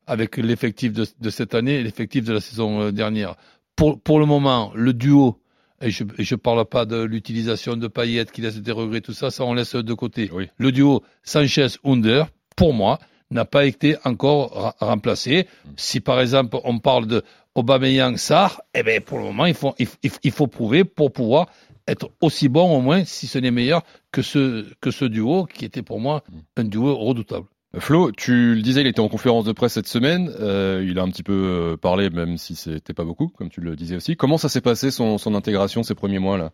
avec 0.06 0.38
l'effectif 0.38 0.94
de, 0.94 1.06
de, 1.20 1.30
cette 1.30 1.54
année 1.54 1.76
et 1.76 1.84
l'effectif 1.84 2.24
de 2.24 2.34
la 2.34 2.42
saison 2.42 2.82
euh, 2.82 2.92
dernière. 2.92 3.36
Pour, 3.76 4.00
pour 4.00 4.20
le 4.20 4.26
moment, 4.26 4.72
le 4.76 4.94
duo, 4.94 5.40
et 5.82 5.92
je 5.92 6.04
ne 6.04 6.36
parle 6.36 6.66
pas 6.66 6.86
de 6.86 7.02
l'utilisation 7.02 7.78
de 7.78 7.88
Payet 7.88 8.26
qui 8.26 8.42
laisse 8.42 8.58
des 8.58 8.72
regrets, 8.72 9.02
tout 9.02 9.14
ça, 9.14 9.32
ça 9.32 9.46
on 9.46 9.54
laisse 9.54 9.76
de 9.76 9.94
côté. 9.94 10.30
Oui. 10.34 10.50
Le 10.58 10.72
duo 10.72 11.04
Sanchez-Under, 11.24 12.26
pour 12.56 12.74
moi, 12.74 13.00
n'a 13.32 13.46
pas 13.46 13.66
été 13.66 13.96
encore 14.04 14.76
remplacé. 14.80 15.48
Si 15.78 16.00
par 16.00 16.20
exemple 16.20 16.58
on 16.64 16.80
parle 16.80 17.08
de 17.08 17.24
Aubameyang-Sarr, 17.56 18.62
eh 18.74 18.84
ben 18.84 19.02
pour 19.02 19.20
le 19.20 19.26
moment 19.26 19.46
il 19.46 19.54
faut, 19.54 19.76
il, 19.80 19.88
il 20.24 20.32
faut 20.32 20.48
prouver 20.48 20.84
pour 20.84 21.14
pouvoir 21.14 21.48
être 21.92 22.10
aussi 22.22 22.50
bon 22.50 22.78
au 22.78 22.82
moins, 22.82 23.04
si 23.06 23.28
ce 23.28 23.38
n'est 23.40 23.52
meilleur, 23.52 23.84
que 24.12 24.22
ce, 24.22 24.66
que 24.82 24.92
ce 24.92 25.06
duo 25.06 25.46
qui 25.46 25.66
était 25.66 25.82
pour 25.82 26.00
moi 26.00 26.24
un 26.58 26.64
duo 26.64 26.96
redoutable. 26.96 27.48
Flo, 27.78 28.12
tu 28.12 28.56
le 28.56 28.62
disais, 28.64 28.82
il 28.82 28.88
était 28.88 29.00
en 29.00 29.10
conférence 29.10 29.46
de 29.46 29.52
presse 29.52 29.74
cette 29.74 29.88
semaine. 29.88 30.32
Euh, 30.40 30.84
il 30.88 30.98
a 30.98 31.04
un 31.04 31.10
petit 31.10 31.22
peu 31.22 31.34
euh, 31.34 31.78
parlé, 31.78 32.10
même 32.10 32.38
si 32.38 32.56
c'était 32.56 32.96
pas 32.96 33.04
beaucoup, 33.04 33.28
comme 33.28 33.50
tu 33.50 33.62
le 33.62 33.76
disais 33.76 33.96
aussi. 33.96 34.16
Comment 34.16 34.40
ça 34.40 34.50
s'est 34.50 34.62
passé 34.62 34.90
son, 34.90 35.20
son 35.20 35.36
intégration 35.36 35.84
ces 35.84 35.94
premiers 35.94 36.18
mois 36.18 36.38
là 36.38 36.52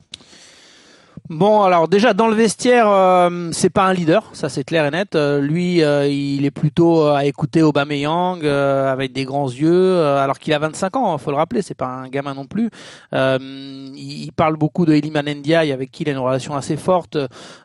Bon, 1.30 1.64
alors 1.64 1.88
déjà 1.88 2.14
dans 2.14 2.28
le 2.28 2.36
vestiaire, 2.36 2.88
euh, 2.88 3.50
c'est 3.52 3.72
pas 3.72 3.86
un 3.86 3.94
leader, 3.94 4.30
ça 4.34 4.48
c'est 4.48 4.64
clair 4.64 4.86
et 4.86 4.92
net. 4.92 5.16
Euh, 5.16 5.42
lui, 5.42 5.84
euh, 5.84 6.08
il 6.08 6.46
est 6.46 6.52
plutôt 6.52 7.08
à 7.08 7.26
écouter 7.26 7.64
Aubameyang 7.64 8.46
avec 8.46 9.12
des 9.12 9.26
grands 9.26 9.50
yeux, 9.50 10.04
alors 10.04 10.38
qu'il 10.38 10.54
a 10.54 10.60
25 10.60 10.96
ans, 10.98 11.18
faut 11.18 11.32
le 11.32 11.38
rappeler, 11.38 11.64
c'est 11.64 11.74
pas 11.74 11.88
un 11.88 12.10
gamin 12.10 12.36
non 12.36 12.46
plus. 12.46 12.70
il 13.12 14.32
parle 14.36 14.56
beaucoup 14.56 14.86
de 14.86 14.94
Iliman 14.94 15.26
Ndiaye 15.26 15.72
avec 15.72 15.90
qui 15.92 16.04
il 16.04 16.10
a 16.10 16.12
une 16.12 16.20
relation 16.20 16.56
assez 16.56 16.78
forte, 16.78 17.18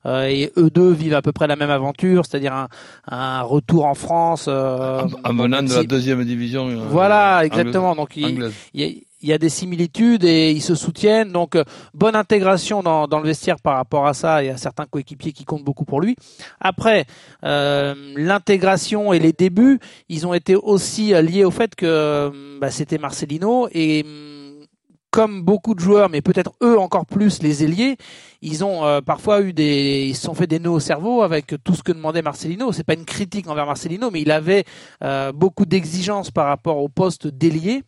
et 0.06 0.52
eux 0.56 0.70
deux 0.70 0.92
vivent 0.92 1.14
à 1.14 1.22
peu 1.22 1.32
près 1.32 1.46
la 1.46 1.56
même 1.56 1.70
aventure, 1.70 2.24
c'est-à-dire 2.24 2.54
un, 2.54 2.68
un, 3.08 3.42
retour 3.42 3.84
en 3.84 3.94
France. 3.94 4.48
en, 4.48 5.32
menant 5.32 5.62
de 5.62 5.74
la 5.74 5.84
deuxième 5.84 6.24
division. 6.24 6.68
voilà, 6.88 7.44
exactement. 7.44 7.94
Donc 7.94 8.16
il, 8.16 8.50
il, 8.72 8.82
il 8.82 9.02
y 9.28 9.32
a 9.32 9.38
des 9.38 9.48
similitudes 9.48 10.24
et 10.24 10.50
ils 10.50 10.62
se 10.62 10.74
soutiennent. 10.74 11.32
Donc, 11.32 11.56
euh, 11.56 11.64
bonne 11.94 12.16
intégration 12.16 12.82
dans, 12.82 13.06
dans, 13.06 13.18
le 13.18 13.26
vestiaire 13.26 13.60
par 13.60 13.76
rapport 13.76 14.06
à 14.06 14.14
ça. 14.14 14.42
Il 14.42 14.46
y 14.46 14.50
a 14.50 14.56
certains 14.56 14.86
coéquipiers 14.86 15.32
qui 15.32 15.44
comptent 15.44 15.64
beaucoup 15.64 15.84
pour 15.84 16.00
lui. 16.00 16.16
Après, 16.60 17.04
euh, 17.44 17.94
l'intégration 18.16 19.12
et 19.12 19.18
les 19.18 19.32
débuts, 19.32 19.78
ils 20.08 20.26
ont 20.26 20.34
été 20.34 20.56
aussi 20.56 21.14
euh, 21.14 21.22
liés 21.22 21.44
au 21.44 21.50
fait 21.50 21.74
que 21.74 22.58
bah, 22.60 22.70
c'était 22.70 22.98
Marcelino 22.98 23.68
et 23.72 24.04
mm, 24.04 24.64
comme 25.10 25.42
beaucoup 25.42 25.74
de 25.74 25.80
joueurs, 25.80 26.08
mais 26.08 26.22
peut-être 26.22 26.52
eux 26.62 26.78
encore 26.78 27.04
plus 27.04 27.42
les 27.42 27.64
ailiers, 27.64 27.96
ils 28.42 28.64
ont 28.64 29.02
parfois 29.04 29.40
eu 29.42 29.52
des, 29.52 30.06
ils 30.08 30.14
se 30.14 30.22
sont 30.22 30.34
fait 30.34 30.46
des 30.46 30.60
nœuds 30.60 30.70
au 30.70 30.78
cerveau 30.78 31.22
avec 31.22 31.52
tout 31.64 31.74
ce 31.74 31.82
que 31.82 31.90
demandait 31.90 32.22
Marcelino. 32.22 32.70
C'est 32.70 32.84
pas 32.84 32.94
une 32.94 33.04
critique 33.04 33.48
envers 33.48 33.66
Marcelino, 33.66 34.12
mais 34.12 34.22
il 34.22 34.30
avait 34.30 34.64
beaucoup 35.34 35.66
d'exigences 35.66 36.30
par 36.30 36.46
rapport 36.46 36.76
au 36.76 36.88
poste 36.88 37.26
d'ailier 37.26 37.82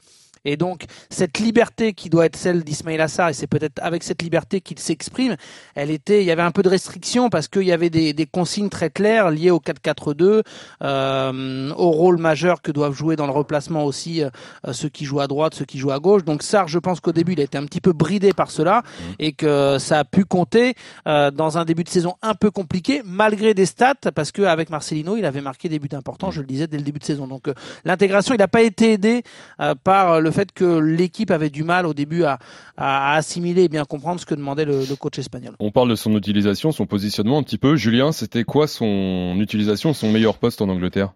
Et 0.44 0.56
donc 0.56 0.84
cette 1.11 1.38
liberté 1.38 1.92
qui 1.92 2.11
doit 2.11 2.26
être 2.26 2.37
celle 2.37 2.64
d'Ismail 2.64 3.00
Assar, 3.00 3.28
et 3.28 3.32
c'est 3.32 3.46
peut-être 3.46 3.80
avec 3.82 4.02
cette 4.02 4.22
liberté 4.22 4.61
qu'il 4.61 4.78
s'exprime, 4.78 5.37
elle 5.75 5.90
était, 5.90 6.22
il 6.22 6.26
y 6.26 6.30
avait 6.30 6.42
un 6.42 6.50
peu 6.50 6.62
de 6.62 6.68
restriction 6.68 7.30
parce 7.30 7.49
qu'il 7.49 7.62
y 7.62 7.72
avait 7.72 7.90
des, 7.90 8.12
des, 8.12 8.26
consignes 8.26 8.68
très 8.68 8.90
claires 8.90 9.30
liées 9.30 9.50
au 9.50 9.58
4-4-2, 9.58 10.42
euh, 10.82 11.70
au 11.76 11.90
rôle 11.90 12.18
majeur 12.18 12.62
que 12.62 12.72
doivent 12.72 12.94
jouer 12.94 13.16
dans 13.16 13.26
le 13.26 13.32
replacement 13.32 13.84
aussi 13.84 14.22
euh, 14.22 14.30
ceux 14.72 14.88
qui 14.88 15.04
jouent 15.04 15.20
à 15.20 15.26
droite, 15.26 15.54
ceux 15.54 15.64
qui 15.64 15.78
jouent 15.78 15.90
à 15.90 15.99
gauche. 15.99 16.25
Donc 16.25 16.42
Sarr, 16.42 16.68
je 16.68 16.78
pense 16.78 17.00
qu'au 17.00 17.12
début 17.12 17.32
il 17.32 17.40
a 17.40 17.44
été 17.44 17.58
un 17.58 17.64
petit 17.66 17.80
peu 17.80 17.92
bridé 17.92 18.32
par 18.32 18.50
cela 18.50 18.82
mmh. 18.82 19.02
et 19.18 19.32
que 19.32 19.78
ça 19.78 20.00
a 20.00 20.04
pu 20.04 20.25
compter 20.25 20.75
euh, 21.06 21.30
dans 21.30 21.58
un 21.58 21.64
début 21.64 21.84
de 21.84 21.88
saison 21.88 22.14
un 22.22 22.34
peu 22.34 22.50
compliqué 22.50 23.02
malgré 23.04 23.54
des 23.54 23.66
stats 23.66 23.94
parce 24.14 24.32
qu'avec 24.32 24.70
Marcelino 24.70 25.16
il 25.16 25.25
avait 25.25 25.40
marqué 25.40 25.68
des 25.68 25.78
buts 25.78 25.88
importants, 25.92 26.30
je 26.30 26.40
le 26.40 26.46
disais 26.46 26.66
dès 26.66 26.78
le 26.78 26.82
début 26.82 26.99
de 26.99 27.04
saison. 27.04 27.26
Donc 27.26 27.49
euh, 27.49 27.54
l'intégration, 27.84 28.34
il 28.34 28.38
n'a 28.38 28.49
pas 28.49 28.62
été 28.62 28.92
aidé 28.92 29.22
euh, 29.61 29.75
par 29.75 30.20
le 30.20 30.31
fait 30.32 30.52
que 30.52 30.78
l'équipe 30.78 31.30
avait 31.30 31.50
du 31.50 31.64
mal 31.64 31.86
au 31.86 31.94
début 31.94 32.24
à, 32.24 32.38
à, 32.76 33.14
assimiler 33.16 33.64
et 33.64 33.68
bien 33.68 33.84
comprendre 33.84 34.20
ce 34.20 34.26
que 34.26 34.34
demandait 34.34 34.64
le, 34.64 34.80
le, 34.88 34.96
coach 34.96 35.18
espagnol. 35.18 35.54
On 35.60 35.70
parle 35.70 35.88
de 35.88 35.94
son 35.94 36.12
utilisation, 36.16 36.72
son 36.72 36.86
positionnement 36.86 37.38
un 37.38 37.42
petit 37.42 37.58
peu. 37.58 37.76
Julien, 37.76 38.12
c'était 38.12 38.44
quoi 38.44 38.66
son 38.66 39.36
utilisation, 39.38 39.92
son 39.94 40.10
meilleur 40.10 40.38
poste 40.38 40.62
en 40.62 40.68
Angleterre? 40.68 41.12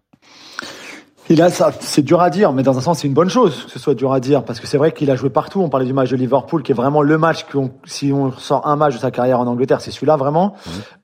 Il 1.29 1.41
a 1.41 1.49
ça, 1.49 1.71
c'est 1.81 2.03
dur 2.03 2.21
à 2.21 2.29
dire, 2.29 2.53
mais 2.53 2.63
dans 2.63 2.77
un 2.77 2.81
sens, 2.81 2.99
c'est 2.99 3.07
une 3.07 3.13
bonne 3.13 3.29
chose 3.29 3.65
que 3.65 3.71
ce 3.71 3.79
soit 3.79 3.95
dur 3.95 4.13
à 4.13 4.21
dire, 4.21 4.43
parce 4.45 4.61
que 4.61 4.67
c'est 4.67 4.77
vrai 4.77 4.93
qu'il 4.93 5.11
a 5.11 5.15
joué 5.17 5.29
partout. 5.29 5.59
On 5.61 5.67
parlait 5.67 5.85
du 5.85 5.91
match 5.91 6.09
de 6.09 6.15
Liverpool, 6.15 6.63
qui 6.63 6.71
est 6.71 6.75
vraiment 6.75 7.01
le 7.01 7.17
match 7.17 7.43
qu'on, 7.51 7.71
si 7.83 8.13
on 8.13 8.31
sort 8.31 8.65
un 8.65 8.77
match 8.77 8.93
de 8.93 8.99
sa 8.99 9.11
carrière 9.11 9.41
en 9.41 9.47
Angleterre, 9.47 9.81
c'est 9.81 9.91
celui-là 9.91 10.15
vraiment, 10.15 10.55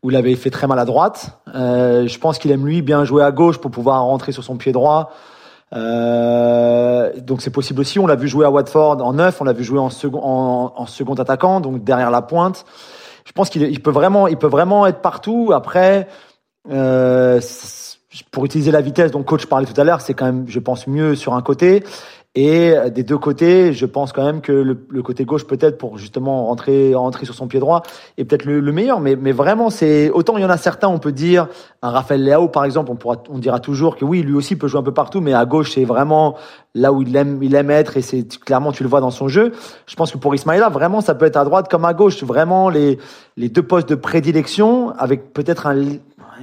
où 0.02 0.12
il 0.12 0.16
avait 0.16 0.36
fait 0.36 0.50
très 0.50 0.66
mal 0.66 0.80
à 0.80 0.86
droite. 0.86 1.42
Euh, 1.54 2.08
je 2.08 2.20
pense 2.20 2.40
qu'il 2.40 2.52
aime 2.52 2.66
lui 2.66 2.82
bien 2.82 3.04
jouer 3.04 3.22
à 3.22 3.34
gauche 3.34 3.58
pour 3.58 3.70
pouvoir 3.70 4.02
rentrer 4.04 4.32
sur 4.32 4.46
son 4.46 4.56
pied 4.56 4.72
droit. 4.72 5.12
Euh, 5.74 7.12
donc 7.20 7.42
c'est 7.42 7.52
possible 7.52 7.82
aussi. 7.82 8.00
On 8.00 8.08
l'a 8.08 8.16
vu 8.16 8.28
jouer 8.28 8.46
à 8.46 8.52
Watford 8.52 9.02
en 9.02 9.14
neuf, 9.14 9.42
on 9.42 9.44
l'a 9.44 9.54
vu 9.54 9.64
jouer 9.64 9.80
en 9.80 9.90
second, 9.90 10.22
en, 10.24 10.86
second 10.86 11.16
attaquant, 11.16 11.62
donc 11.62 11.84
derrière 11.84 12.12
la 12.12 12.22
pointe. 12.22 12.66
Je 13.26 13.32
pense 13.32 13.50
qu'il 13.50 13.64
il 13.64 13.82
peut 13.82 13.92
vraiment, 13.92 14.28
il 14.28 14.38
peut 14.38 14.48
vraiment 14.48 14.86
être 14.86 15.02
partout. 15.02 15.52
Après. 15.54 16.08
Euh, 16.72 17.42
pour 18.32 18.46
utiliser 18.46 18.72
la 18.72 18.82
vitesse 18.82 19.12
dont 19.12 19.24
coach 19.24 19.46
parlait 19.48 19.66
tout 19.66 19.80
à 19.80 19.84
l'heure, 19.84 20.02
c'est 20.02 20.14
quand 20.14 20.26
même, 20.26 20.46
je 20.48 20.60
pense, 20.60 20.88
mieux 20.88 21.16
sur 21.16 21.34
un 21.34 21.42
côté. 21.42 21.84
Et 22.36 22.74
des 22.90 23.04
deux 23.04 23.20
côtés, 23.20 23.74
je 23.74 23.86
pense 23.86 24.12
quand 24.12 24.26
même 24.26 24.42
que 24.42 24.52
le, 24.52 25.04
côté 25.04 25.24
gauche, 25.24 25.46
peut-être 25.46 25.78
pour 25.78 26.00
justement 26.00 26.48
rentrer, 26.48 26.96
rentrer 26.96 27.26
sur 27.26 27.36
son 27.36 27.48
pied 27.48 27.60
droit, 27.60 27.84
est 28.18 28.26
peut-être 28.26 28.46
le, 28.46 28.60
meilleur. 28.72 29.00
Mais, 29.00 29.16
mais 29.16 29.32
vraiment, 29.32 29.70
c'est 29.70 30.10
autant 30.10 30.38
il 30.38 30.42
y 30.42 30.46
en 30.46 30.50
a 30.50 30.58
certains, 30.58 30.88
on 30.88 30.98
peut 30.98 31.12
dire 31.12 31.48
un 31.84 31.92
Raphaël 31.92 32.24
Leao 32.24 32.48
par 32.48 32.66
exemple, 32.66 32.90
on 32.92 32.96
pourra, 32.96 33.22
on 33.30 33.38
dira 33.38 33.60
toujours 33.60 33.98
que 33.98 34.04
oui, 34.04 34.24
lui 34.24 34.34
aussi 34.34 34.56
peut 34.56 34.68
jouer 34.68 34.80
un 34.80 34.84
peu 34.84 34.94
partout, 34.94 35.22
mais 35.22 35.36
à 35.36 35.46
gauche, 35.46 35.74
c'est 35.74 35.86
vraiment 35.86 36.36
là 36.74 36.92
où 36.92 37.04
il 37.04 37.16
aime, 37.16 37.44
il 37.44 37.54
aime 37.54 37.70
être 37.70 37.98
et 37.98 38.02
c'est 38.02 38.28
clairement 38.40 38.72
tu 38.72 38.82
le 38.82 38.90
vois 38.90 39.00
dans 39.00 39.12
son 39.12 39.28
jeu. 39.28 39.52
Je 39.86 39.96
pense 39.96 40.12
que 40.12 40.18
pour 40.18 40.34
Ismaïla, 40.34 40.70
vraiment, 40.70 41.02
ça 41.02 41.14
peut 41.14 41.26
être 41.26 41.38
à 41.38 41.46
droite 41.46 41.70
comme 41.70 41.86
à 41.86 41.94
gauche, 41.94 42.24
vraiment 42.24 42.70
les 42.70 42.98
les 43.38 43.50
deux 43.50 43.64
postes 43.64 43.90
de 43.90 43.96
prédilection 43.96 44.90
avec 44.98 45.34
peut-être 45.34 45.68
un 45.68 45.76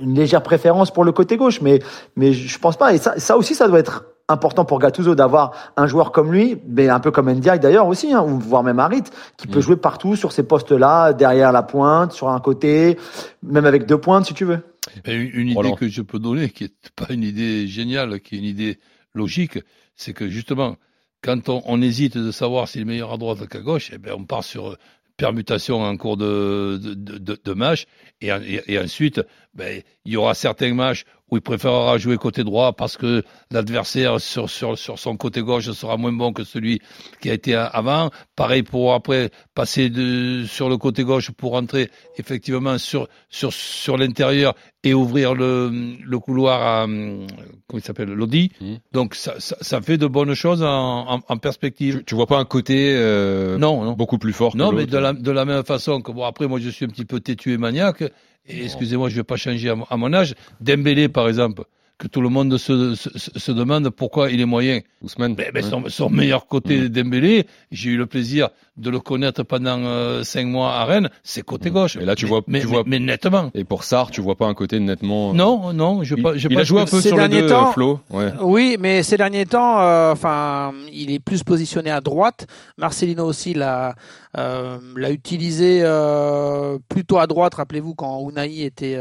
une 0.00 0.14
légère 0.14 0.42
préférence 0.44 0.92
pour 0.92 1.02
le 1.02 1.11
côté 1.11 1.37
gauche, 1.37 1.61
mais 1.61 1.80
mais 2.14 2.32
je 2.32 2.59
pense 2.61 2.76
pas. 2.76 2.94
Et 2.94 2.99
ça, 2.99 3.18
ça 3.18 3.37
aussi, 3.37 3.56
ça 3.56 3.66
doit 3.66 3.80
être 3.80 4.04
important 4.30 4.64
pour 4.64 4.78
Gattuso 4.78 5.14
d'avoir 5.14 5.72
un 5.76 5.87
joueur 5.87 6.12
comme 6.12 6.32
lui, 6.32 6.58
mais 6.68 6.88
un 6.88 7.00
peu 7.00 7.10
comme 7.10 7.30
Ndiaye 7.30 7.60
d'ailleurs 7.60 7.87
aussi, 7.87 8.12
hein, 8.12 8.22
ou 8.22 8.38
voire 8.38 8.62
même 8.62 8.78
Harit, 8.78 9.04
qui 9.37 9.46
peut 9.46 9.58
mm. 9.58 9.62
jouer 9.62 9.76
partout 9.76 10.16
sur 10.16 10.32
ces 10.32 10.42
postes-là, 10.42 11.12
derrière 11.12 11.52
la 11.52 11.62
pointe, 11.62 12.12
sur 12.12 12.28
un 12.28 12.40
côté, 12.40 12.96
même 13.42 13.66
avec 13.66 13.87
deux 13.87 13.99
pointes 13.99 14.26
si 14.26 14.34
tu 14.34 14.44
veux. 14.44 14.60
Une, 15.06 15.49
idée 15.49 15.75
que 15.78 15.88
je 15.88 16.02
peux 16.02 16.18
donner, 16.18 16.49
qui 16.50 16.64
est 16.64 16.90
pas 16.96 17.12
une 17.12 17.22
idée 17.22 17.66
géniale, 17.66 18.20
qui 18.20 18.37
est 18.37 18.38
une 18.38 18.44
idée 18.44 18.78
logique, 19.14 19.58
c'est 19.94 20.12
que 20.12 20.28
justement, 20.28 20.76
quand 21.22 21.49
on, 21.49 21.62
on, 21.66 21.82
hésite 21.82 22.16
de 22.16 22.30
savoir 22.30 22.66
s'il 22.66 22.82
est 22.82 22.87
meilleur 22.87 23.12
à 23.12 23.18
droite 23.18 23.46
qu'à 23.46 23.60
gauche, 23.60 23.90
eh 23.92 23.99
bien 23.99 24.14
on 24.16 24.25
part 24.25 24.42
sur 24.42 24.76
permutation 25.20 25.82
en 25.82 25.96
cours 25.99 26.16
de, 26.16 26.80
de, 26.82 27.18
de, 27.18 27.38
de 27.44 27.52
match 27.52 27.84
et, 28.22 28.30
et, 28.66 28.78
ensuite 28.78 29.20
ben, 29.54 29.83
il 30.04 30.12
y 30.12 30.16
aura 30.16 30.35
certains 30.35 30.73
matchs 30.75 31.04
où 31.30 31.37
il 31.37 31.42
préférera 31.42 31.97
jouer 31.99 32.16
côté 32.16 32.45
droit 32.45 32.73
parce 32.73 32.97
que 32.97 33.23
l'adversaire 33.50 34.21
sur, 34.21 34.50
sur, 34.50 34.76
sur 34.76 34.99
son 34.99 35.16
côté 35.16 35.42
gauche 35.42 35.71
sera 35.71 35.97
moins 35.97 36.12
bon 36.12 36.33
que 36.33 36.45
celui 36.45 36.80
qui 37.21 37.30
a 37.30 37.35
été 37.35 37.54
avant. 37.54 38.11
Pareil 38.35 38.62
pour 38.62 38.95
après 38.95 39.30
passer 39.54 39.90
de, 39.90 40.45
sur 40.47 40.69
le 40.69 40.76
côté 40.76 41.04
gauche 41.04 41.30
pour 41.30 41.54
entrer 41.54 41.90
effectivement 42.16 42.78
sur, 42.78 43.09
sur, 43.28 43.52
sur 43.52 43.97
l'intérieur 43.97 44.54
et 44.83 44.95
ouvrir 44.95 45.35
le, 45.35 45.71
le 46.04 46.19
couloir 46.19 46.62
à, 46.62 46.87
comment 46.87 47.26
il 47.75 47.83
s'appelle, 47.83 48.09
Lodi. 48.09 48.50
Mmh. 48.61 48.75
Donc 48.92 49.14
ça, 49.14 49.35
ça, 49.38 49.57
ça, 49.61 49.80
fait 49.80 49.99
de 49.99 50.07
bonnes 50.07 50.35
choses 50.35 50.62
en, 50.62 51.21
en, 51.28 51.37
perspective. 51.37 51.99
Tu, 51.99 52.04
tu, 52.07 52.14
vois 52.14 52.26
pas 52.26 52.38
un 52.38 52.45
côté 52.45 52.92
euh, 52.95 53.59
non, 53.59 53.85
non, 53.85 53.92
beaucoup 53.92 54.19
plus 54.19 54.33
fort 54.33 54.57
Non, 54.57 54.73
mais 54.73 54.87
de 54.87 54.99
la, 54.99 55.12
de 55.12 55.30
la 55.30 55.45
même 55.45 55.64
façon 55.64 56.00
que 56.00 56.11
bon 56.12 56.25
après 56.25 56.49
moi 56.49 56.59
je 56.61 56.71
suis 56.71 56.87
un 56.87 56.88
petit 56.88 57.04
peu 57.04 57.21
têtu 57.21 57.52
et 57.52 57.59
maniaque 57.59 58.04
excusez-moi, 58.47 59.09
je 59.09 59.14
ne 59.14 59.20
vais 59.20 59.25
pas 59.25 59.37
changer 59.37 59.68
à 59.68 59.97
mon 59.97 60.12
âge, 60.12 60.35
Dembélé 60.61 61.09
par 61.09 61.28
exemple, 61.28 61.64
que 62.00 62.09
tout 62.09 62.23
le 62.23 62.30
monde 62.30 62.57
se, 62.57 62.95
se, 62.95 63.11
se 63.14 63.52
demande 63.52 63.90
pourquoi 63.90 64.30
il 64.30 64.40
est 64.40 64.47
moyen. 64.47 64.80
Ousmane. 65.02 65.35
Ben, 65.35 65.50
ben, 65.52 65.62
son, 65.62 65.85
son, 65.88 66.11
meilleur 66.11 66.47
côté 66.47 66.78
mmh. 66.78 66.88
Dembélé, 66.88 67.47
j'ai 67.71 67.90
eu 67.90 67.97
le 67.97 68.07
plaisir 68.07 68.49
de 68.76 68.90
le 68.90 69.00
connaître 69.00 69.42
pendant 69.42 69.78
euh, 69.78 70.23
cinq 70.25 70.47
mois 70.47 70.73
à 70.73 70.85
Rennes, 70.85 71.11
c'est 71.23 71.42
côté 71.42 71.71
mmh. 71.71 71.73
gauche. 71.73 71.97
Et 71.97 72.04
là, 72.04 72.16
tu 72.16 72.26
vois, 72.26 72.40
mais, 72.47 72.61
tu 72.61 72.66
vois, 72.66 72.83
mais, 72.87 72.99
nettement. 72.99 73.50
Et 73.54 73.64
pour 73.64 73.85
Sarr, 73.85 74.11
tu 74.11 74.23
vois 74.23 74.37
pas 74.37 74.47
un 74.47 74.54
côté 74.54 74.80
nettement. 74.80 75.30
Euh, 75.30 75.35
non, 75.35 75.73
non, 75.73 76.02
je 76.02 76.14
pas. 76.16 76.35
Il, 76.35 76.47
il 76.50 76.59
a 76.59 76.64
joué 76.64 76.80
un 76.80 76.87
peu 76.87 77.00
sur 77.00 77.16
les 77.16 77.28
deux, 77.28 77.47
temps, 77.47 77.73
Flo. 77.73 78.00
Ouais. 78.11 78.33
Oui, 78.40 78.76
mais 78.80 79.02
ces 79.02 79.19
derniers 79.19 79.47
temps, 79.47 79.80
euh, 79.80 80.12
enfin, 80.12 80.73
il 80.92 81.11
est 81.11 81.19
plus 81.19 81.42
positionné 81.42 81.90
à 81.90 82.00
droite. 82.00 82.47
Marcelino 82.78 83.26
aussi 83.26 83.52
l'a 83.54 83.95
euh, 84.38 84.78
l'a 84.97 85.11
utilisé 85.11 85.80
euh, 85.83 86.78
plutôt 86.88 87.19
à 87.19 87.26
droite. 87.26 87.54
Rappelez-vous 87.54 87.95
quand 87.95 88.28
Unai 88.28 88.64
était 88.64 88.99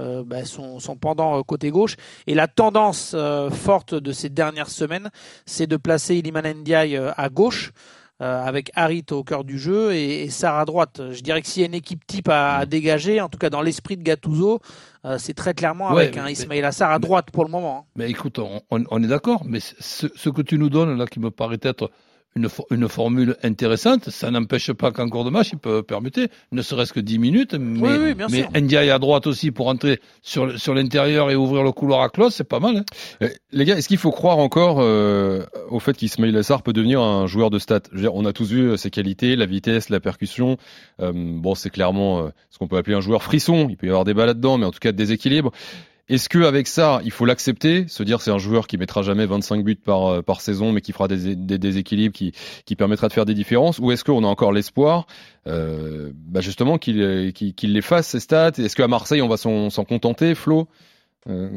euh, 0.00 0.22
bah, 0.24 0.44
son, 0.44 0.80
son, 0.80 0.96
pendant 0.96 1.38
euh, 1.38 1.42
côté 1.42 1.70
gauche. 1.70 1.96
Et 2.26 2.34
la 2.34 2.48
tendance 2.48 3.12
euh, 3.14 3.50
forte 3.50 3.94
de 3.94 4.12
ces 4.12 4.28
dernières 4.30 4.70
semaines, 4.70 5.10
c'est 5.46 5.66
de 5.66 5.76
placer 5.76 6.16
Iliman 6.16 6.42
Ndiaye 6.54 6.96
à 6.96 7.28
gauche. 7.28 7.72
avec 8.20 8.70
Harit 8.74 9.06
au 9.12 9.24
cœur 9.24 9.44
du 9.44 9.58
jeu 9.58 9.94
et, 9.94 10.24
et 10.24 10.28
Sarr 10.30 10.58
à 10.58 10.66
droite. 10.66 11.00
Je 11.10 11.22
dirais 11.22 11.40
que 11.40 11.48
s'il 11.48 11.62
y 11.62 11.64
a 11.64 11.68
une 11.68 11.74
équipe 11.74 12.06
type 12.06 12.28
à, 12.28 12.58
à 12.58 12.66
dégager, 12.66 13.18
en 13.22 13.30
tout 13.30 13.38
cas 13.38 13.48
dans 13.48 13.62
l'esprit 13.62 13.96
de 13.96 14.02
Gattuso, 14.02 14.60
c'est 15.16 15.32
très 15.32 15.54
clairement 15.54 15.88
avec 15.88 16.18
un 16.18 16.28
Ismail 16.28 16.62
Assar 16.62 16.90
à 16.90 16.98
droite 16.98 17.30
pour 17.32 17.44
le 17.46 17.50
moment. 17.50 17.78
Hein. 17.78 17.92
Mais 17.96 18.10
écoute, 18.10 18.38
on, 18.38 18.60
on 18.70 19.02
est 19.02 19.06
d'accord, 19.06 19.44
mais 19.46 19.60
ce, 19.60 20.06
ce, 20.14 20.28
que 20.28 20.42
tu 20.42 20.58
nous 20.58 20.68
donnes 20.68 20.98
là, 20.98 21.06
qui 21.06 21.18
me 21.18 21.30
paraît 21.30 21.60
être 21.62 21.90
une, 22.36 22.48
une 22.70 22.88
formule 22.88 23.36
intéressante. 23.42 24.10
Ça 24.10 24.30
n'empêche 24.30 24.72
pas 24.72 24.92
qu'en 24.92 25.08
cours 25.08 25.24
de 25.24 25.30
match, 25.30 25.50
il 25.52 25.58
peut 25.58 25.82
permuter, 25.82 26.28
ne 26.52 26.62
serait-ce 26.62 26.92
que 26.92 27.00
10 27.00 27.18
minutes. 27.18 27.54
Mais, 27.54 27.80
oui, 27.80 28.14
oui, 28.16 28.46
mais 28.52 28.60
Ndiaye 28.60 28.90
à 28.90 28.98
droite 28.98 29.26
aussi 29.26 29.50
pour 29.50 29.68
entrer 29.68 30.00
sur, 30.22 30.58
sur 30.58 30.74
l'intérieur 30.74 31.30
et 31.30 31.36
ouvrir 31.36 31.62
le 31.62 31.72
couloir 31.72 32.02
à 32.02 32.08
close, 32.08 32.34
c'est 32.34 32.44
pas 32.44 32.60
mal. 32.60 32.78
Hein. 32.78 32.84
Euh, 33.22 33.28
les 33.52 33.64
gars, 33.64 33.76
est-ce 33.76 33.88
qu'il 33.88 33.98
faut 33.98 34.12
croire 34.12 34.38
encore 34.38 34.78
euh, 34.80 35.44
au 35.70 35.80
fait 35.80 35.96
qu'Ismail 35.96 36.36
Assar 36.36 36.62
peut 36.62 36.72
devenir 36.72 37.00
un 37.00 37.26
joueur 37.26 37.50
de 37.50 37.58
stats? 37.58 37.80
Je 37.90 37.96
veux 37.96 38.02
dire, 38.02 38.14
On 38.14 38.24
a 38.24 38.32
tous 38.32 38.50
vu 38.50 38.76
ses 38.78 38.90
qualités, 38.90 39.36
la 39.36 39.46
vitesse, 39.46 39.88
la 39.88 40.00
percussion. 40.00 40.56
Euh, 41.00 41.12
bon, 41.14 41.54
c'est 41.54 41.70
clairement 41.70 42.20
euh, 42.20 42.28
ce 42.50 42.58
qu'on 42.58 42.68
peut 42.68 42.76
appeler 42.76 42.96
un 42.96 43.00
joueur 43.00 43.22
frisson. 43.22 43.66
Il 43.68 43.76
peut 43.76 43.86
y 43.86 43.90
avoir 43.90 44.04
des 44.04 44.14
balles 44.14 44.28
là-dedans, 44.28 44.58
mais 44.58 44.66
en 44.66 44.70
tout 44.70 44.78
cas 44.78 44.92
de 44.92 44.96
déséquilibre. 44.96 45.52
Est-ce 46.10 46.28
que 46.28 46.40
avec 46.40 46.66
ça, 46.66 47.00
il 47.04 47.12
faut 47.12 47.24
l'accepter, 47.24 47.86
se 47.86 48.02
dire 48.02 48.20
c'est 48.20 48.32
un 48.32 48.38
joueur 48.38 48.66
qui 48.66 48.76
mettra 48.76 49.02
jamais 49.02 49.26
25 49.26 49.62
buts 49.62 49.76
par 49.76 50.08
euh, 50.08 50.22
par 50.22 50.40
saison, 50.40 50.72
mais 50.72 50.80
qui 50.80 50.90
fera 50.90 51.06
des, 51.06 51.36
des 51.36 51.56
déséquilibres, 51.56 52.12
qui 52.12 52.32
qui 52.66 52.74
permettra 52.74 53.06
de 53.06 53.12
faire 53.12 53.26
des 53.26 53.34
différences, 53.34 53.78
ou 53.78 53.92
est-ce 53.92 54.02
qu'on 54.02 54.24
a 54.24 54.26
encore 54.26 54.52
l'espoir, 54.52 55.06
euh, 55.46 56.10
bah 56.16 56.40
justement 56.40 56.78
qu'il 56.78 57.32
qu'il 57.32 57.72
les 57.72 57.80
fasse 57.80 58.08
ces 58.08 58.18
stats? 58.18 58.50
Est-ce 58.58 58.74
qu'à 58.74 58.88
Marseille 58.88 59.22
on 59.22 59.28
va 59.28 59.36
s'en 59.36 59.70
contenter, 59.84 60.34
Flo? 60.34 60.66
Euh, 61.28 61.48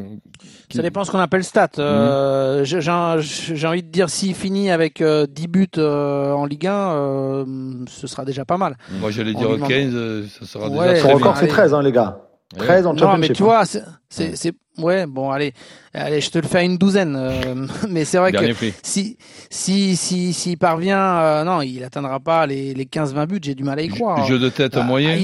Ça 0.69 0.83
dépend 0.83 1.03
ce 1.03 1.09
qu'on 1.09 1.19
appelle 1.19 1.43
stats. 1.43 1.69
Euh, 1.79 2.59
mhm. 2.59 3.21
J'ai 3.21 3.67
envie 3.67 3.81
de 3.81 3.87
dire 3.87 4.11
s'il 4.11 4.35
finit 4.35 4.69
avec 4.69 5.01
10 5.01 5.47
buts 5.47 5.67
en 5.79 6.45
Ligue 6.45 6.67
1, 6.67 7.45
ce 7.87 8.05
sera 8.05 8.23
déjà 8.23 8.45
pas 8.45 8.57
mal. 8.57 8.77
Moi 8.99 9.09
j'allais 9.09 9.33
dire 9.33 9.57
15, 9.67 10.27
ça 10.27 10.45
sera 10.45 10.69
déjà. 10.69 10.95
Son 10.97 11.13
record 11.15 11.37
c'est 11.37 11.47
13 11.47 11.73
hein, 11.73 11.81
les 11.81 11.91
gars. 11.91 12.19
13 12.57 12.87
en 12.87 12.93
Non, 12.93 13.17
mais 13.17 13.29
tu 13.29 13.43
vois, 13.43 13.65
c'est, 13.65 13.83
c'est, 14.09 14.53
ouais, 14.77 15.05
bon, 15.05 15.31
allez, 15.31 15.53
allez, 15.93 16.21
je 16.21 16.29
te 16.29 16.37
le 16.37 16.47
fais 16.47 16.59
à 16.59 16.63
une 16.63 16.77
douzaine. 16.77 17.15
Euh, 17.15 17.67
mais 17.89 18.05
c'est 18.05 18.17
vrai 18.17 18.31
que 18.31 18.53
si, 18.81 19.17
si, 19.49 19.95
si, 19.95 20.33
s'il 20.33 20.57
parvient, 20.57 20.99
euh, 20.99 21.43
non, 21.43 21.61
il 21.61 21.83
atteindra 21.83 22.19
pas 22.19 22.45
les, 22.45 22.73
les 22.73 22.85
15-20 22.85 23.25
buts. 23.27 23.39
J'ai 23.41 23.55
du 23.55 23.63
mal 23.63 23.79
à 23.79 23.81
y 23.81 23.89
croire. 23.89 24.25
Jeu 24.25 24.39
de 24.39 24.49
tête 24.49 24.77
euh, 24.77 24.83
moyen 24.83 25.17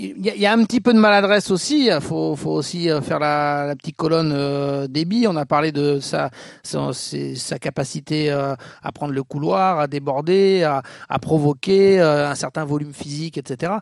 il 0.00 0.24
y, 0.24 0.46
a 0.46 0.52
un 0.52 0.64
petit 0.64 0.80
peu 0.80 0.92
de 0.92 0.98
maladresse 0.98 1.50
aussi. 1.50 1.86
Il 1.86 2.00
faut, 2.00 2.36
faut 2.36 2.52
aussi 2.52 2.88
euh, 2.88 3.00
faire 3.00 3.18
la, 3.18 3.66
la 3.66 3.74
petite 3.74 3.96
colonne 3.96 4.32
euh, 4.32 4.86
débit. 4.86 5.26
On 5.26 5.34
a 5.34 5.44
parlé 5.44 5.72
de 5.72 5.98
sa, 5.98 6.30
sa, 6.62 6.92
sa 6.92 7.58
capacité 7.58 8.30
euh, 8.30 8.54
à 8.82 8.92
prendre 8.92 9.12
le 9.12 9.22
couloir, 9.24 9.80
à 9.80 9.88
déborder, 9.88 10.62
à, 10.62 10.82
à 11.08 11.18
provoquer 11.18 12.00
un 12.00 12.34
certain 12.36 12.64
volume 12.64 12.92
physique, 12.92 13.38
etc. 13.38 13.72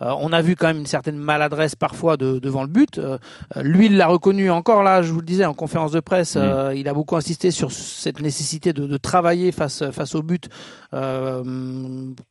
on 0.00 0.32
a 0.32 0.42
vu 0.42 0.54
quand 0.54 0.68
même 0.68 0.78
une 0.78 0.86
certaine 0.86 1.16
maladresse 1.16 1.74
parfois 1.74 2.16
de, 2.16 2.38
devant 2.38 2.62
le 2.62 2.68
but. 2.68 3.00
lui, 3.56 3.86
il 3.86 3.96
l'a 3.96 4.06
reconnu 4.06 4.50
en, 4.50 4.62
encore 4.64 4.82
là, 4.82 5.02
je 5.02 5.12
vous 5.12 5.20
le 5.20 5.26
disais 5.26 5.44
en 5.44 5.54
conférence 5.54 5.92
de 5.92 6.00
presse, 6.00 6.36
mm. 6.36 6.72
il 6.74 6.88
a 6.88 6.94
beaucoup 6.94 7.16
insisté 7.16 7.50
sur 7.50 7.70
cette 7.70 8.20
nécessité 8.20 8.72
de, 8.72 8.86
de 8.86 8.96
travailler 8.96 9.52
face 9.52 9.90
face 9.90 10.14
au 10.14 10.22
but 10.22 10.48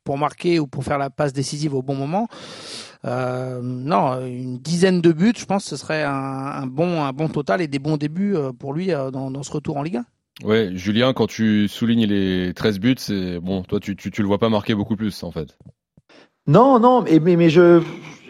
pour 0.03 0.17
marquer 0.17 0.59
ou 0.59 0.67
pour 0.67 0.83
faire 0.83 0.97
la 0.97 1.09
passe 1.09 1.33
décisive 1.33 1.75
au 1.75 1.81
bon 1.81 1.95
moment. 1.95 2.27
Euh, 3.05 3.59
non, 3.61 4.25
une 4.25 4.59
dizaine 4.59 5.01
de 5.01 5.11
buts, 5.11 5.33
je 5.35 5.45
pense 5.45 5.63
que 5.63 5.69
ce 5.69 5.77
serait 5.77 6.03
un, 6.03 6.65
bon, 6.67 7.03
un 7.03 7.11
bon 7.11 7.27
total 7.27 7.61
et 7.61 7.67
des 7.67 7.79
bons 7.79 7.97
débuts 7.97 8.35
euh, 8.35 8.51
pour 8.53 8.73
lui 8.73 8.93
euh, 8.93 9.11
dans, 9.11 9.29
dans 9.29 9.43
ce 9.43 9.51
retour 9.51 9.77
en 9.77 9.83
Ligue 9.83 9.97
1. 9.97 10.05
Ouais, 10.45 10.71
Julien, 10.73 11.13
quand 11.13 11.27
tu 11.27 11.67
soulignes 11.67 12.05
les 12.05 12.53
13 12.53 12.79
buts, 12.79 12.95
c'est 12.97 13.39
bon, 13.39 13.63
toi 13.63 13.79
tu, 13.79 13.95
tu, 13.95 14.09
tu 14.09 14.21
le 14.21 14.27
vois 14.27 14.39
pas 14.39 14.49
marquer 14.49 14.73
beaucoup 14.73 14.95
plus 14.95 15.23
en 15.23 15.31
fait. 15.31 15.57
Non, 16.47 16.79
non, 16.79 17.01
mais, 17.01 17.19
mais, 17.19 17.35
mais 17.35 17.49
je, 17.49 17.81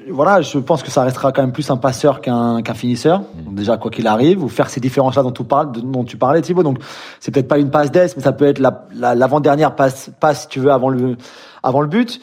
voilà, 0.09 0.41
je 0.41 0.57
pense 0.59 0.83
que 0.83 0.91
ça 0.91 1.03
restera 1.03 1.31
quand 1.31 1.41
même 1.41 1.51
plus 1.51 1.69
un 1.69 1.77
passeur 1.77 2.21
qu'un 2.21 2.61
qu'un 2.61 2.73
finisseur. 2.73 3.21
Mm. 3.21 3.55
déjà, 3.55 3.77
quoi 3.77 3.91
qu'il 3.91 4.07
arrive, 4.07 4.43
ou 4.43 4.49
faire 4.49 4.69
ces 4.69 4.79
différences-là 4.79 5.23
dont 5.23 5.31
tu 5.31 5.43
parles, 5.43 5.71
dont 5.71 6.03
tu 6.03 6.17
parlais, 6.17 6.41
Thibaut. 6.41 6.63
Donc, 6.63 6.77
c'est 7.19 7.31
peut-être 7.31 7.47
pas 7.47 7.59
une 7.59 7.71
passe 7.71 7.91
d'ess, 7.91 8.15
mais 8.15 8.23
ça 8.23 8.31
peut 8.31 8.45
être 8.45 8.59
l'avant-dernière 8.93 9.69
la, 9.69 9.75
passe, 9.75 10.11
passe, 10.19 10.41
si 10.41 10.47
tu 10.47 10.59
veux, 10.59 10.71
avant 10.71 10.89
le, 10.89 11.17
avant 11.61 11.81
le 11.81 11.87
but 11.87 12.19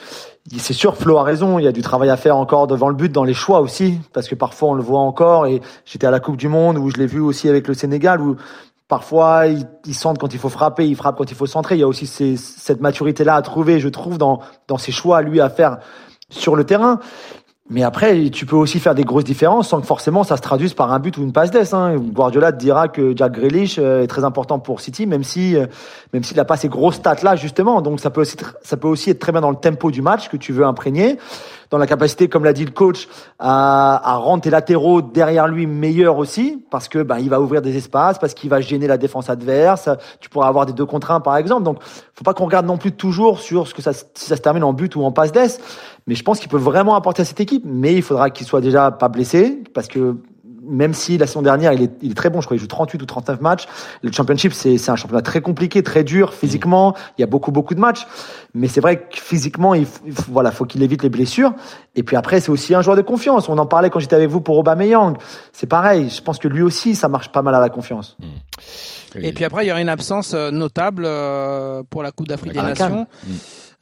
c'est 0.59 0.73
sûr, 0.73 0.97
Flo 0.97 1.19
a 1.19 1.23
raison. 1.23 1.59
Il 1.59 1.65
y 1.65 1.69
a 1.69 1.73
du 1.73 1.83
travail 1.83 2.11
à 2.11 2.17
faire 2.17 2.37
encore 2.37 2.67
devant 2.67 2.89
le 2.89 2.95
but, 2.95 3.13
dans 3.13 3.25
les 3.25 3.35
choix 3.35 3.61
aussi, 3.61 3.99
parce 4.13 4.29
que 4.29 4.35
parfois 4.35 4.71
on 4.71 4.75
le 4.75 4.83
voit 4.83 5.01
encore. 5.01 5.47
Et 5.47 5.61
j'étais 5.85 6.07
à 6.07 6.11
la 6.11 6.21
Coupe 6.21 6.37
du 6.37 6.49
Monde 6.49 6.79
où 6.79 6.91
je 6.91 6.97
l'ai 6.97 7.07
vu 7.07 7.21
aussi 7.21 7.49
avec 7.49 7.69
le 7.69 7.75
Sénégal, 7.75 8.21
où 8.21 8.37
parfois 8.89 9.47
ils, 9.47 9.95
sentent 9.95 10.19
quand 10.19 10.33
il 10.33 10.41
faut 10.41 10.49
frapper, 10.49 10.87
ils 10.87 10.97
frappent 10.97 11.19
quand 11.19 11.31
il 11.31 11.37
faut 11.37 11.47
centrer. 11.47 11.77
Il 11.77 11.81
y 11.81 11.85
a 11.85 11.89
aussi 11.89 12.07
cette 12.07 12.81
maturité-là 12.81 13.37
à 13.37 13.43
trouver, 13.43 13.79
je 13.79 13.89
trouve, 13.89 14.19
dans 14.19 14.41
dans 14.67 14.79
ses 14.79 14.93
choix 14.93 15.23
lui 15.23 15.41
à 15.41 15.51
faire 15.51 15.79
sur 16.31 16.57
le 16.57 16.65
terrain. 16.65 17.01
Mais 17.73 17.85
après, 17.85 18.31
tu 18.31 18.47
peux 18.47 18.57
aussi 18.57 18.81
faire 18.81 18.97
des 18.97 19.05
grosses 19.05 19.23
différences 19.23 19.69
sans 19.69 19.81
que 19.81 19.87
forcément 19.87 20.25
ça 20.25 20.37
se 20.37 20.43
traduise 20.43 20.75
par 20.75 20.93
un 20.93 20.99
but 20.99 21.17
ou 21.17 21.23
une 21.23 21.33
passe 21.33 21.53
d'ess. 21.53 21.73
Hein. 21.73 21.99
Guardiola 21.99 22.51
te 22.51 22.59
dira 22.59 22.89
que 22.89 23.17
Jack 23.17 23.33
Grealish 23.33 23.79
euh, 23.79 24.03
est 24.03 24.09
très 24.09 24.25
important 24.25 24.59
pour 24.59 24.81
City, 24.81 25.07
même 25.07 25.23
si 25.23 25.57
euh, 25.57 25.67
même 26.13 26.25
s'il 26.25 26.37
n'a 26.37 26.45
pas 26.45 26.57
ces 26.57 26.69
grosses 26.69 26.97
stats 26.97 27.23
là 27.23 27.37
justement. 27.37 27.81
Donc 27.81 28.01
ça 28.01 28.11
peut 28.11 28.23
aussi 28.23 28.37
ça 28.63 28.77
peut 28.77 28.89
aussi 28.89 29.11
être 29.11 29.21
très 29.21 29.31
bien 29.31 29.41
dans 29.41 29.51
le 29.51 29.57
tempo 29.57 29.93
du 29.93 30.03
match 30.03 30.29
que 30.29 30.37
tu 30.37 30.53
veux 30.53 30.65
imprégner 30.65 31.17
dans 31.71 31.79
la 31.79 31.87
capacité, 31.87 32.29
comme 32.29 32.45
l'a 32.45 32.53
dit 32.53 32.65
le 32.65 32.73
coach, 32.73 33.09
à, 33.39 34.13
à 34.13 34.17
rendre 34.17 34.43
tes 34.43 34.51
latéraux 34.51 35.03
derrière 35.03 35.47
lui 35.47 35.67
meilleurs 35.67 36.19
aussi, 36.19 36.65
parce 36.71 36.89
que 36.89 37.03
ben 37.03 37.19
il 37.19 37.31
va 37.31 37.41
ouvrir 37.41 37.63
des 37.63 37.77
espaces, 37.77 38.19
parce 38.19 38.35
qu'il 38.35 38.51
va 38.51 38.61
gêner 38.61 38.87
la 38.87 38.99
défense 38.99 39.31
adverse. 39.31 39.89
Tu 40.21 40.29
pourras 40.29 40.49
avoir 40.49 40.67
des 40.67 40.73
deux 40.73 40.87
contre 40.87 41.13
un, 41.13 41.21
par 41.21 41.37
exemple. 41.37 41.63
Donc, 41.63 41.79
faut 42.15 42.25
pas 42.25 42.35
qu'on 42.35 42.47
regarde 42.47 42.67
non 42.67 42.77
plus 42.77 42.93
toujours 42.93 43.41
sur 43.41 43.69
ce 43.69 43.75
que 43.75 43.83
ça, 43.83 43.93
si 43.93 44.05
ça 44.15 44.37
se 44.37 44.43
termine 44.43 44.65
en 44.65 44.73
but 44.73 44.95
ou 44.97 45.05
en 45.05 45.13
passe 45.13 45.33
d'ess. 45.33 45.61
Mais 46.07 46.15
je 46.15 46.25
pense 46.25 46.41
qu'il 46.41 46.49
peut 46.49 46.59
vraiment 46.59 46.97
apporter 46.97 47.23
à 47.23 47.25
cette 47.25 47.41
équipe. 47.41 47.63
Mais 47.65 47.95
il 47.95 48.03
faudra 48.03 48.31
qu'il 48.31 48.47
soit 48.47 48.61
déjà 48.61 48.91
pas 48.91 49.09
blessé, 49.09 49.63
parce 49.73 49.87
que 49.87 50.17
même 50.63 50.95
si 50.95 51.19
la 51.19 51.27
saison 51.27 51.43
dernière, 51.43 51.73
il 51.73 51.83
est, 51.83 51.91
il 52.03 52.13
est 52.13 52.15
très 52.15 52.31
bon, 52.31 52.41
je 52.41 52.47
crois 52.47 52.57
qu'il 52.57 52.63
joue 52.63 52.69
38 52.69 53.03
ou 53.03 53.07
39 53.07 53.41
matchs. 53.41 53.67
Le 54.03 54.13
championship, 54.13 54.53
c'est 54.53 54.89
un 54.89 54.97
championnat 54.97 55.23
très 55.23 55.41
compliqué, 55.41 55.83
très 55.83 56.05
dur 56.05 56.35
physiquement. 56.35 56.95
Il 57.19 57.21
y 57.21 57.25
a 57.25 57.27
beaucoup, 57.27 57.53
beaucoup 57.53 57.75
de 57.75 57.81
matchs. 57.81 58.07
Mais 58.55 58.69
c'est 58.69 58.81
vrai 58.81 59.09
que 59.09 59.17
physiquement, 59.17 59.75
il, 59.75 59.87
voilà, 60.29 60.51
faut 60.51 60.65
qu'il 60.65 60.83
évite 60.83 61.03
les 61.03 61.09
blessures. 61.09 61.53
Et 61.95 62.03
puis 62.03 62.17
après, 62.17 62.41
c'est 62.41 62.51
aussi 62.51 62.75
un 62.75 62.83
joueur 62.83 62.97
de 62.97 63.03
confiance. 63.03 63.49
On 63.49 63.59
en 63.59 63.67
parlait 63.67 63.91
quand 63.91 64.01
j'étais 64.01 64.17
avec 64.17 64.29
vous 64.29 64.41
pour 64.41 64.59
Aubameyang. 64.59 65.17
C'est 65.53 65.69
pareil. 65.69 66.11
Je 66.11 66.23
pense 66.23 66.39
que 66.39 66.49
lui 66.49 66.63
aussi, 66.63 66.95
ça 66.95 67.09
marche 67.09 67.31
pas 67.31 67.43
mal 67.43 67.55
à 67.55 67.61
la 67.61 67.69
confiance. 67.69 68.17
Mmh. 68.19 69.19
Et 69.23 69.33
puis 69.33 69.45
après, 69.45 69.65
il 69.65 69.69
y 69.69 69.71
aura 69.71 69.81
une 69.81 69.89
absence 69.89 70.35
euh, 70.35 70.51
notable 70.51 71.05
euh, 71.07 71.83
pour 71.89 72.03
la 72.03 72.13
Coupe 72.13 72.29
d'Afrique 72.29 72.53
des 72.53 72.63
Nations. 72.63 73.07
Mmh. 73.25 73.33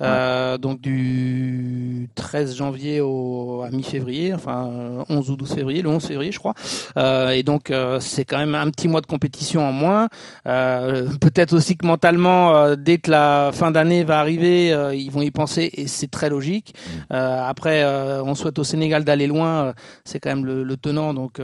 Euh, 0.00 0.58
donc 0.58 0.80
du 0.80 2.08
13 2.14 2.56
janvier 2.56 3.00
au 3.00 3.62
à 3.62 3.70
mi-février, 3.70 4.32
enfin 4.32 5.04
11 5.08 5.30
ou 5.30 5.36
12 5.36 5.54
février, 5.54 5.82
le 5.82 5.88
11 5.88 6.04
février 6.04 6.32
je 6.32 6.38
crois. 6.38 6.54
Euh, 6.96 7.30
et 7.30 7.42
donc 7.42 7.70
euh, 7.70 7.98
c'est 8.00 8.24
quand 8.24 8.38
même 8.38 8.54
un 8.54 8.70
petit 8.70 8.88
mois 8.88 9.00
de 9.00 9.06
compétition 9.06 9.66
en 9.66 9.72
moins. 9.72 10.08
Euh, 10.46 11.08
peut-être 11.20 11.52
aussi 11.52 11.76
que 11.76 11.86
mentalement, 11.86 12.54
euh, 12.54 12.76
dès 12.76 12.98
que 12.98 13.10
la 13.10 13.50
fin 13.52 13.70
d'année 13.70 14.04
va 14.04 14.20
arriver, 14.20 14.68
ils 14.94 15.10
vont 15.10 15.22
y 15.22 15.30
penser 15.30 15.70
et 15.74 15.86
c'est 15.86 16.10
très 16.10 16.28
logique. 16.28 16.74
Mm. 17.10 17.14
après, 17.14 17.84
on 18.22 18.34
souhaite 18.34 18.58
au 18.58 18.64
Sénégal 18.64 19.04
d'aller 19.04 19.26
loin, 19.26 19.74
c'est 20.04 20.20
quand 20.20 20.30
même 20.30 20.44
le, 20.44 20.62
le 20.62 20.76
tenant, 20.76 21.14
donc 21.14 21.40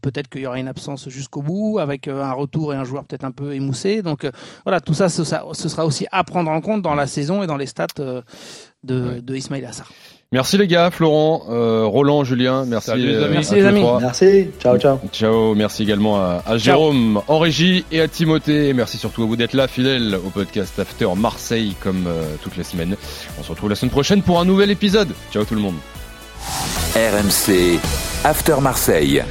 peut-être 0.00 0.28
qu'il 0.28 0.42
y 0.42 0.46
aura 0.46 0.58
une 0.58 0.68
absence 0.68 1.08
jusqu'au 1.08 1.42
bout, 1.42 1.78
avec 1.78 2.08
un 2.08 2.32
retour 2.32 2.72
et 2.72 2.76
un 2.76 2.84
joueur 2.84 3.04
peut-être 3.04 3.24
un 3.24 3.30
peu 3.30 3.54
émoussé. 3.54 4.02
Donc 4.02 4.26
voilà, 4.64 4.80
tout 4.80 4.94
ça 4.94 5.08
ce, 5.08 5.24
ce, 5.24 5.68
sera 5.68 5.84
aussi 5.84 6.06
à 6.12 6.24
prendre 6.24 6.50
en 6.50 6.60
compte 6.60 6.82
dans 6.82 6.94
la 6.94 7.06
saison 7.06 7.42
et 7.42 7.46
dans 7.46 7.56
les 7.56 7.66
stats 7.66 7.86
de, 7.98 9.20
de 9.20 9.36
Ismail 9.36 9.64
Assar. 9.64 9.90
Merci 10.30 10.58
les 10.58 10.66
gars, 10.66 10.90
Florent, 10.90 11.46
euh, 11.48 11.86
Roland, 11.86 12.22
Julien, 12.22 12.66
merci. 12.66 12.92
les 12.96 13.16
amis. 13.16 13.34
Merci 13.36 13.54
les 13.54 13.64
amis. 13.64 13.82
Merci. 13.98 14.48
Ciao, 14.60 14.76
ciao. 14.76 14.98
Ciao. 15.10 15.54
Merci 15.54 15.84
également 15.84 16.20
à, 16.20 16.58
Jérôme 16.58 17.22
en 17.28 17.38
régie 17.38 17.86
et 17.90 18.02
à 18.02 18.08
Timothée. 18.08 18.74
merci 18.74 18.98
surtout 18.98 19.22
à 19.22 19.26
vous 19.26 19.36
d'être 19.36 19.54
là, 19.54 19.68
fidèles 19.68 20.14
au 20.14 20.28
podcast 20.28 20.78
After 20.78 21.08
Marseille 21.16 21.74
comme 21.80 22.04
euh, 22.06 22.34
toutes 22.42 22.58
les 22.58 22.64
semaines. 22.64 22.94
On 23.40 23.42
se 23.42 23.48
retrouve 23.48 23.70
la 23.70 23.76
semaine 23.76 23.90
prochaine 23.90 24.20
pour 24.20 24.38
un 24.38 24.44
nouvel 24.44 24.70
épisode. 24.70 25.08
Ciao 25.32 25.44
tout 25.44 25.54
le 25.54 25.62
monde. 25.62 25.76
RMC 26.94 27.78
After 28.22 28.56
Marseille. 28.60 29.22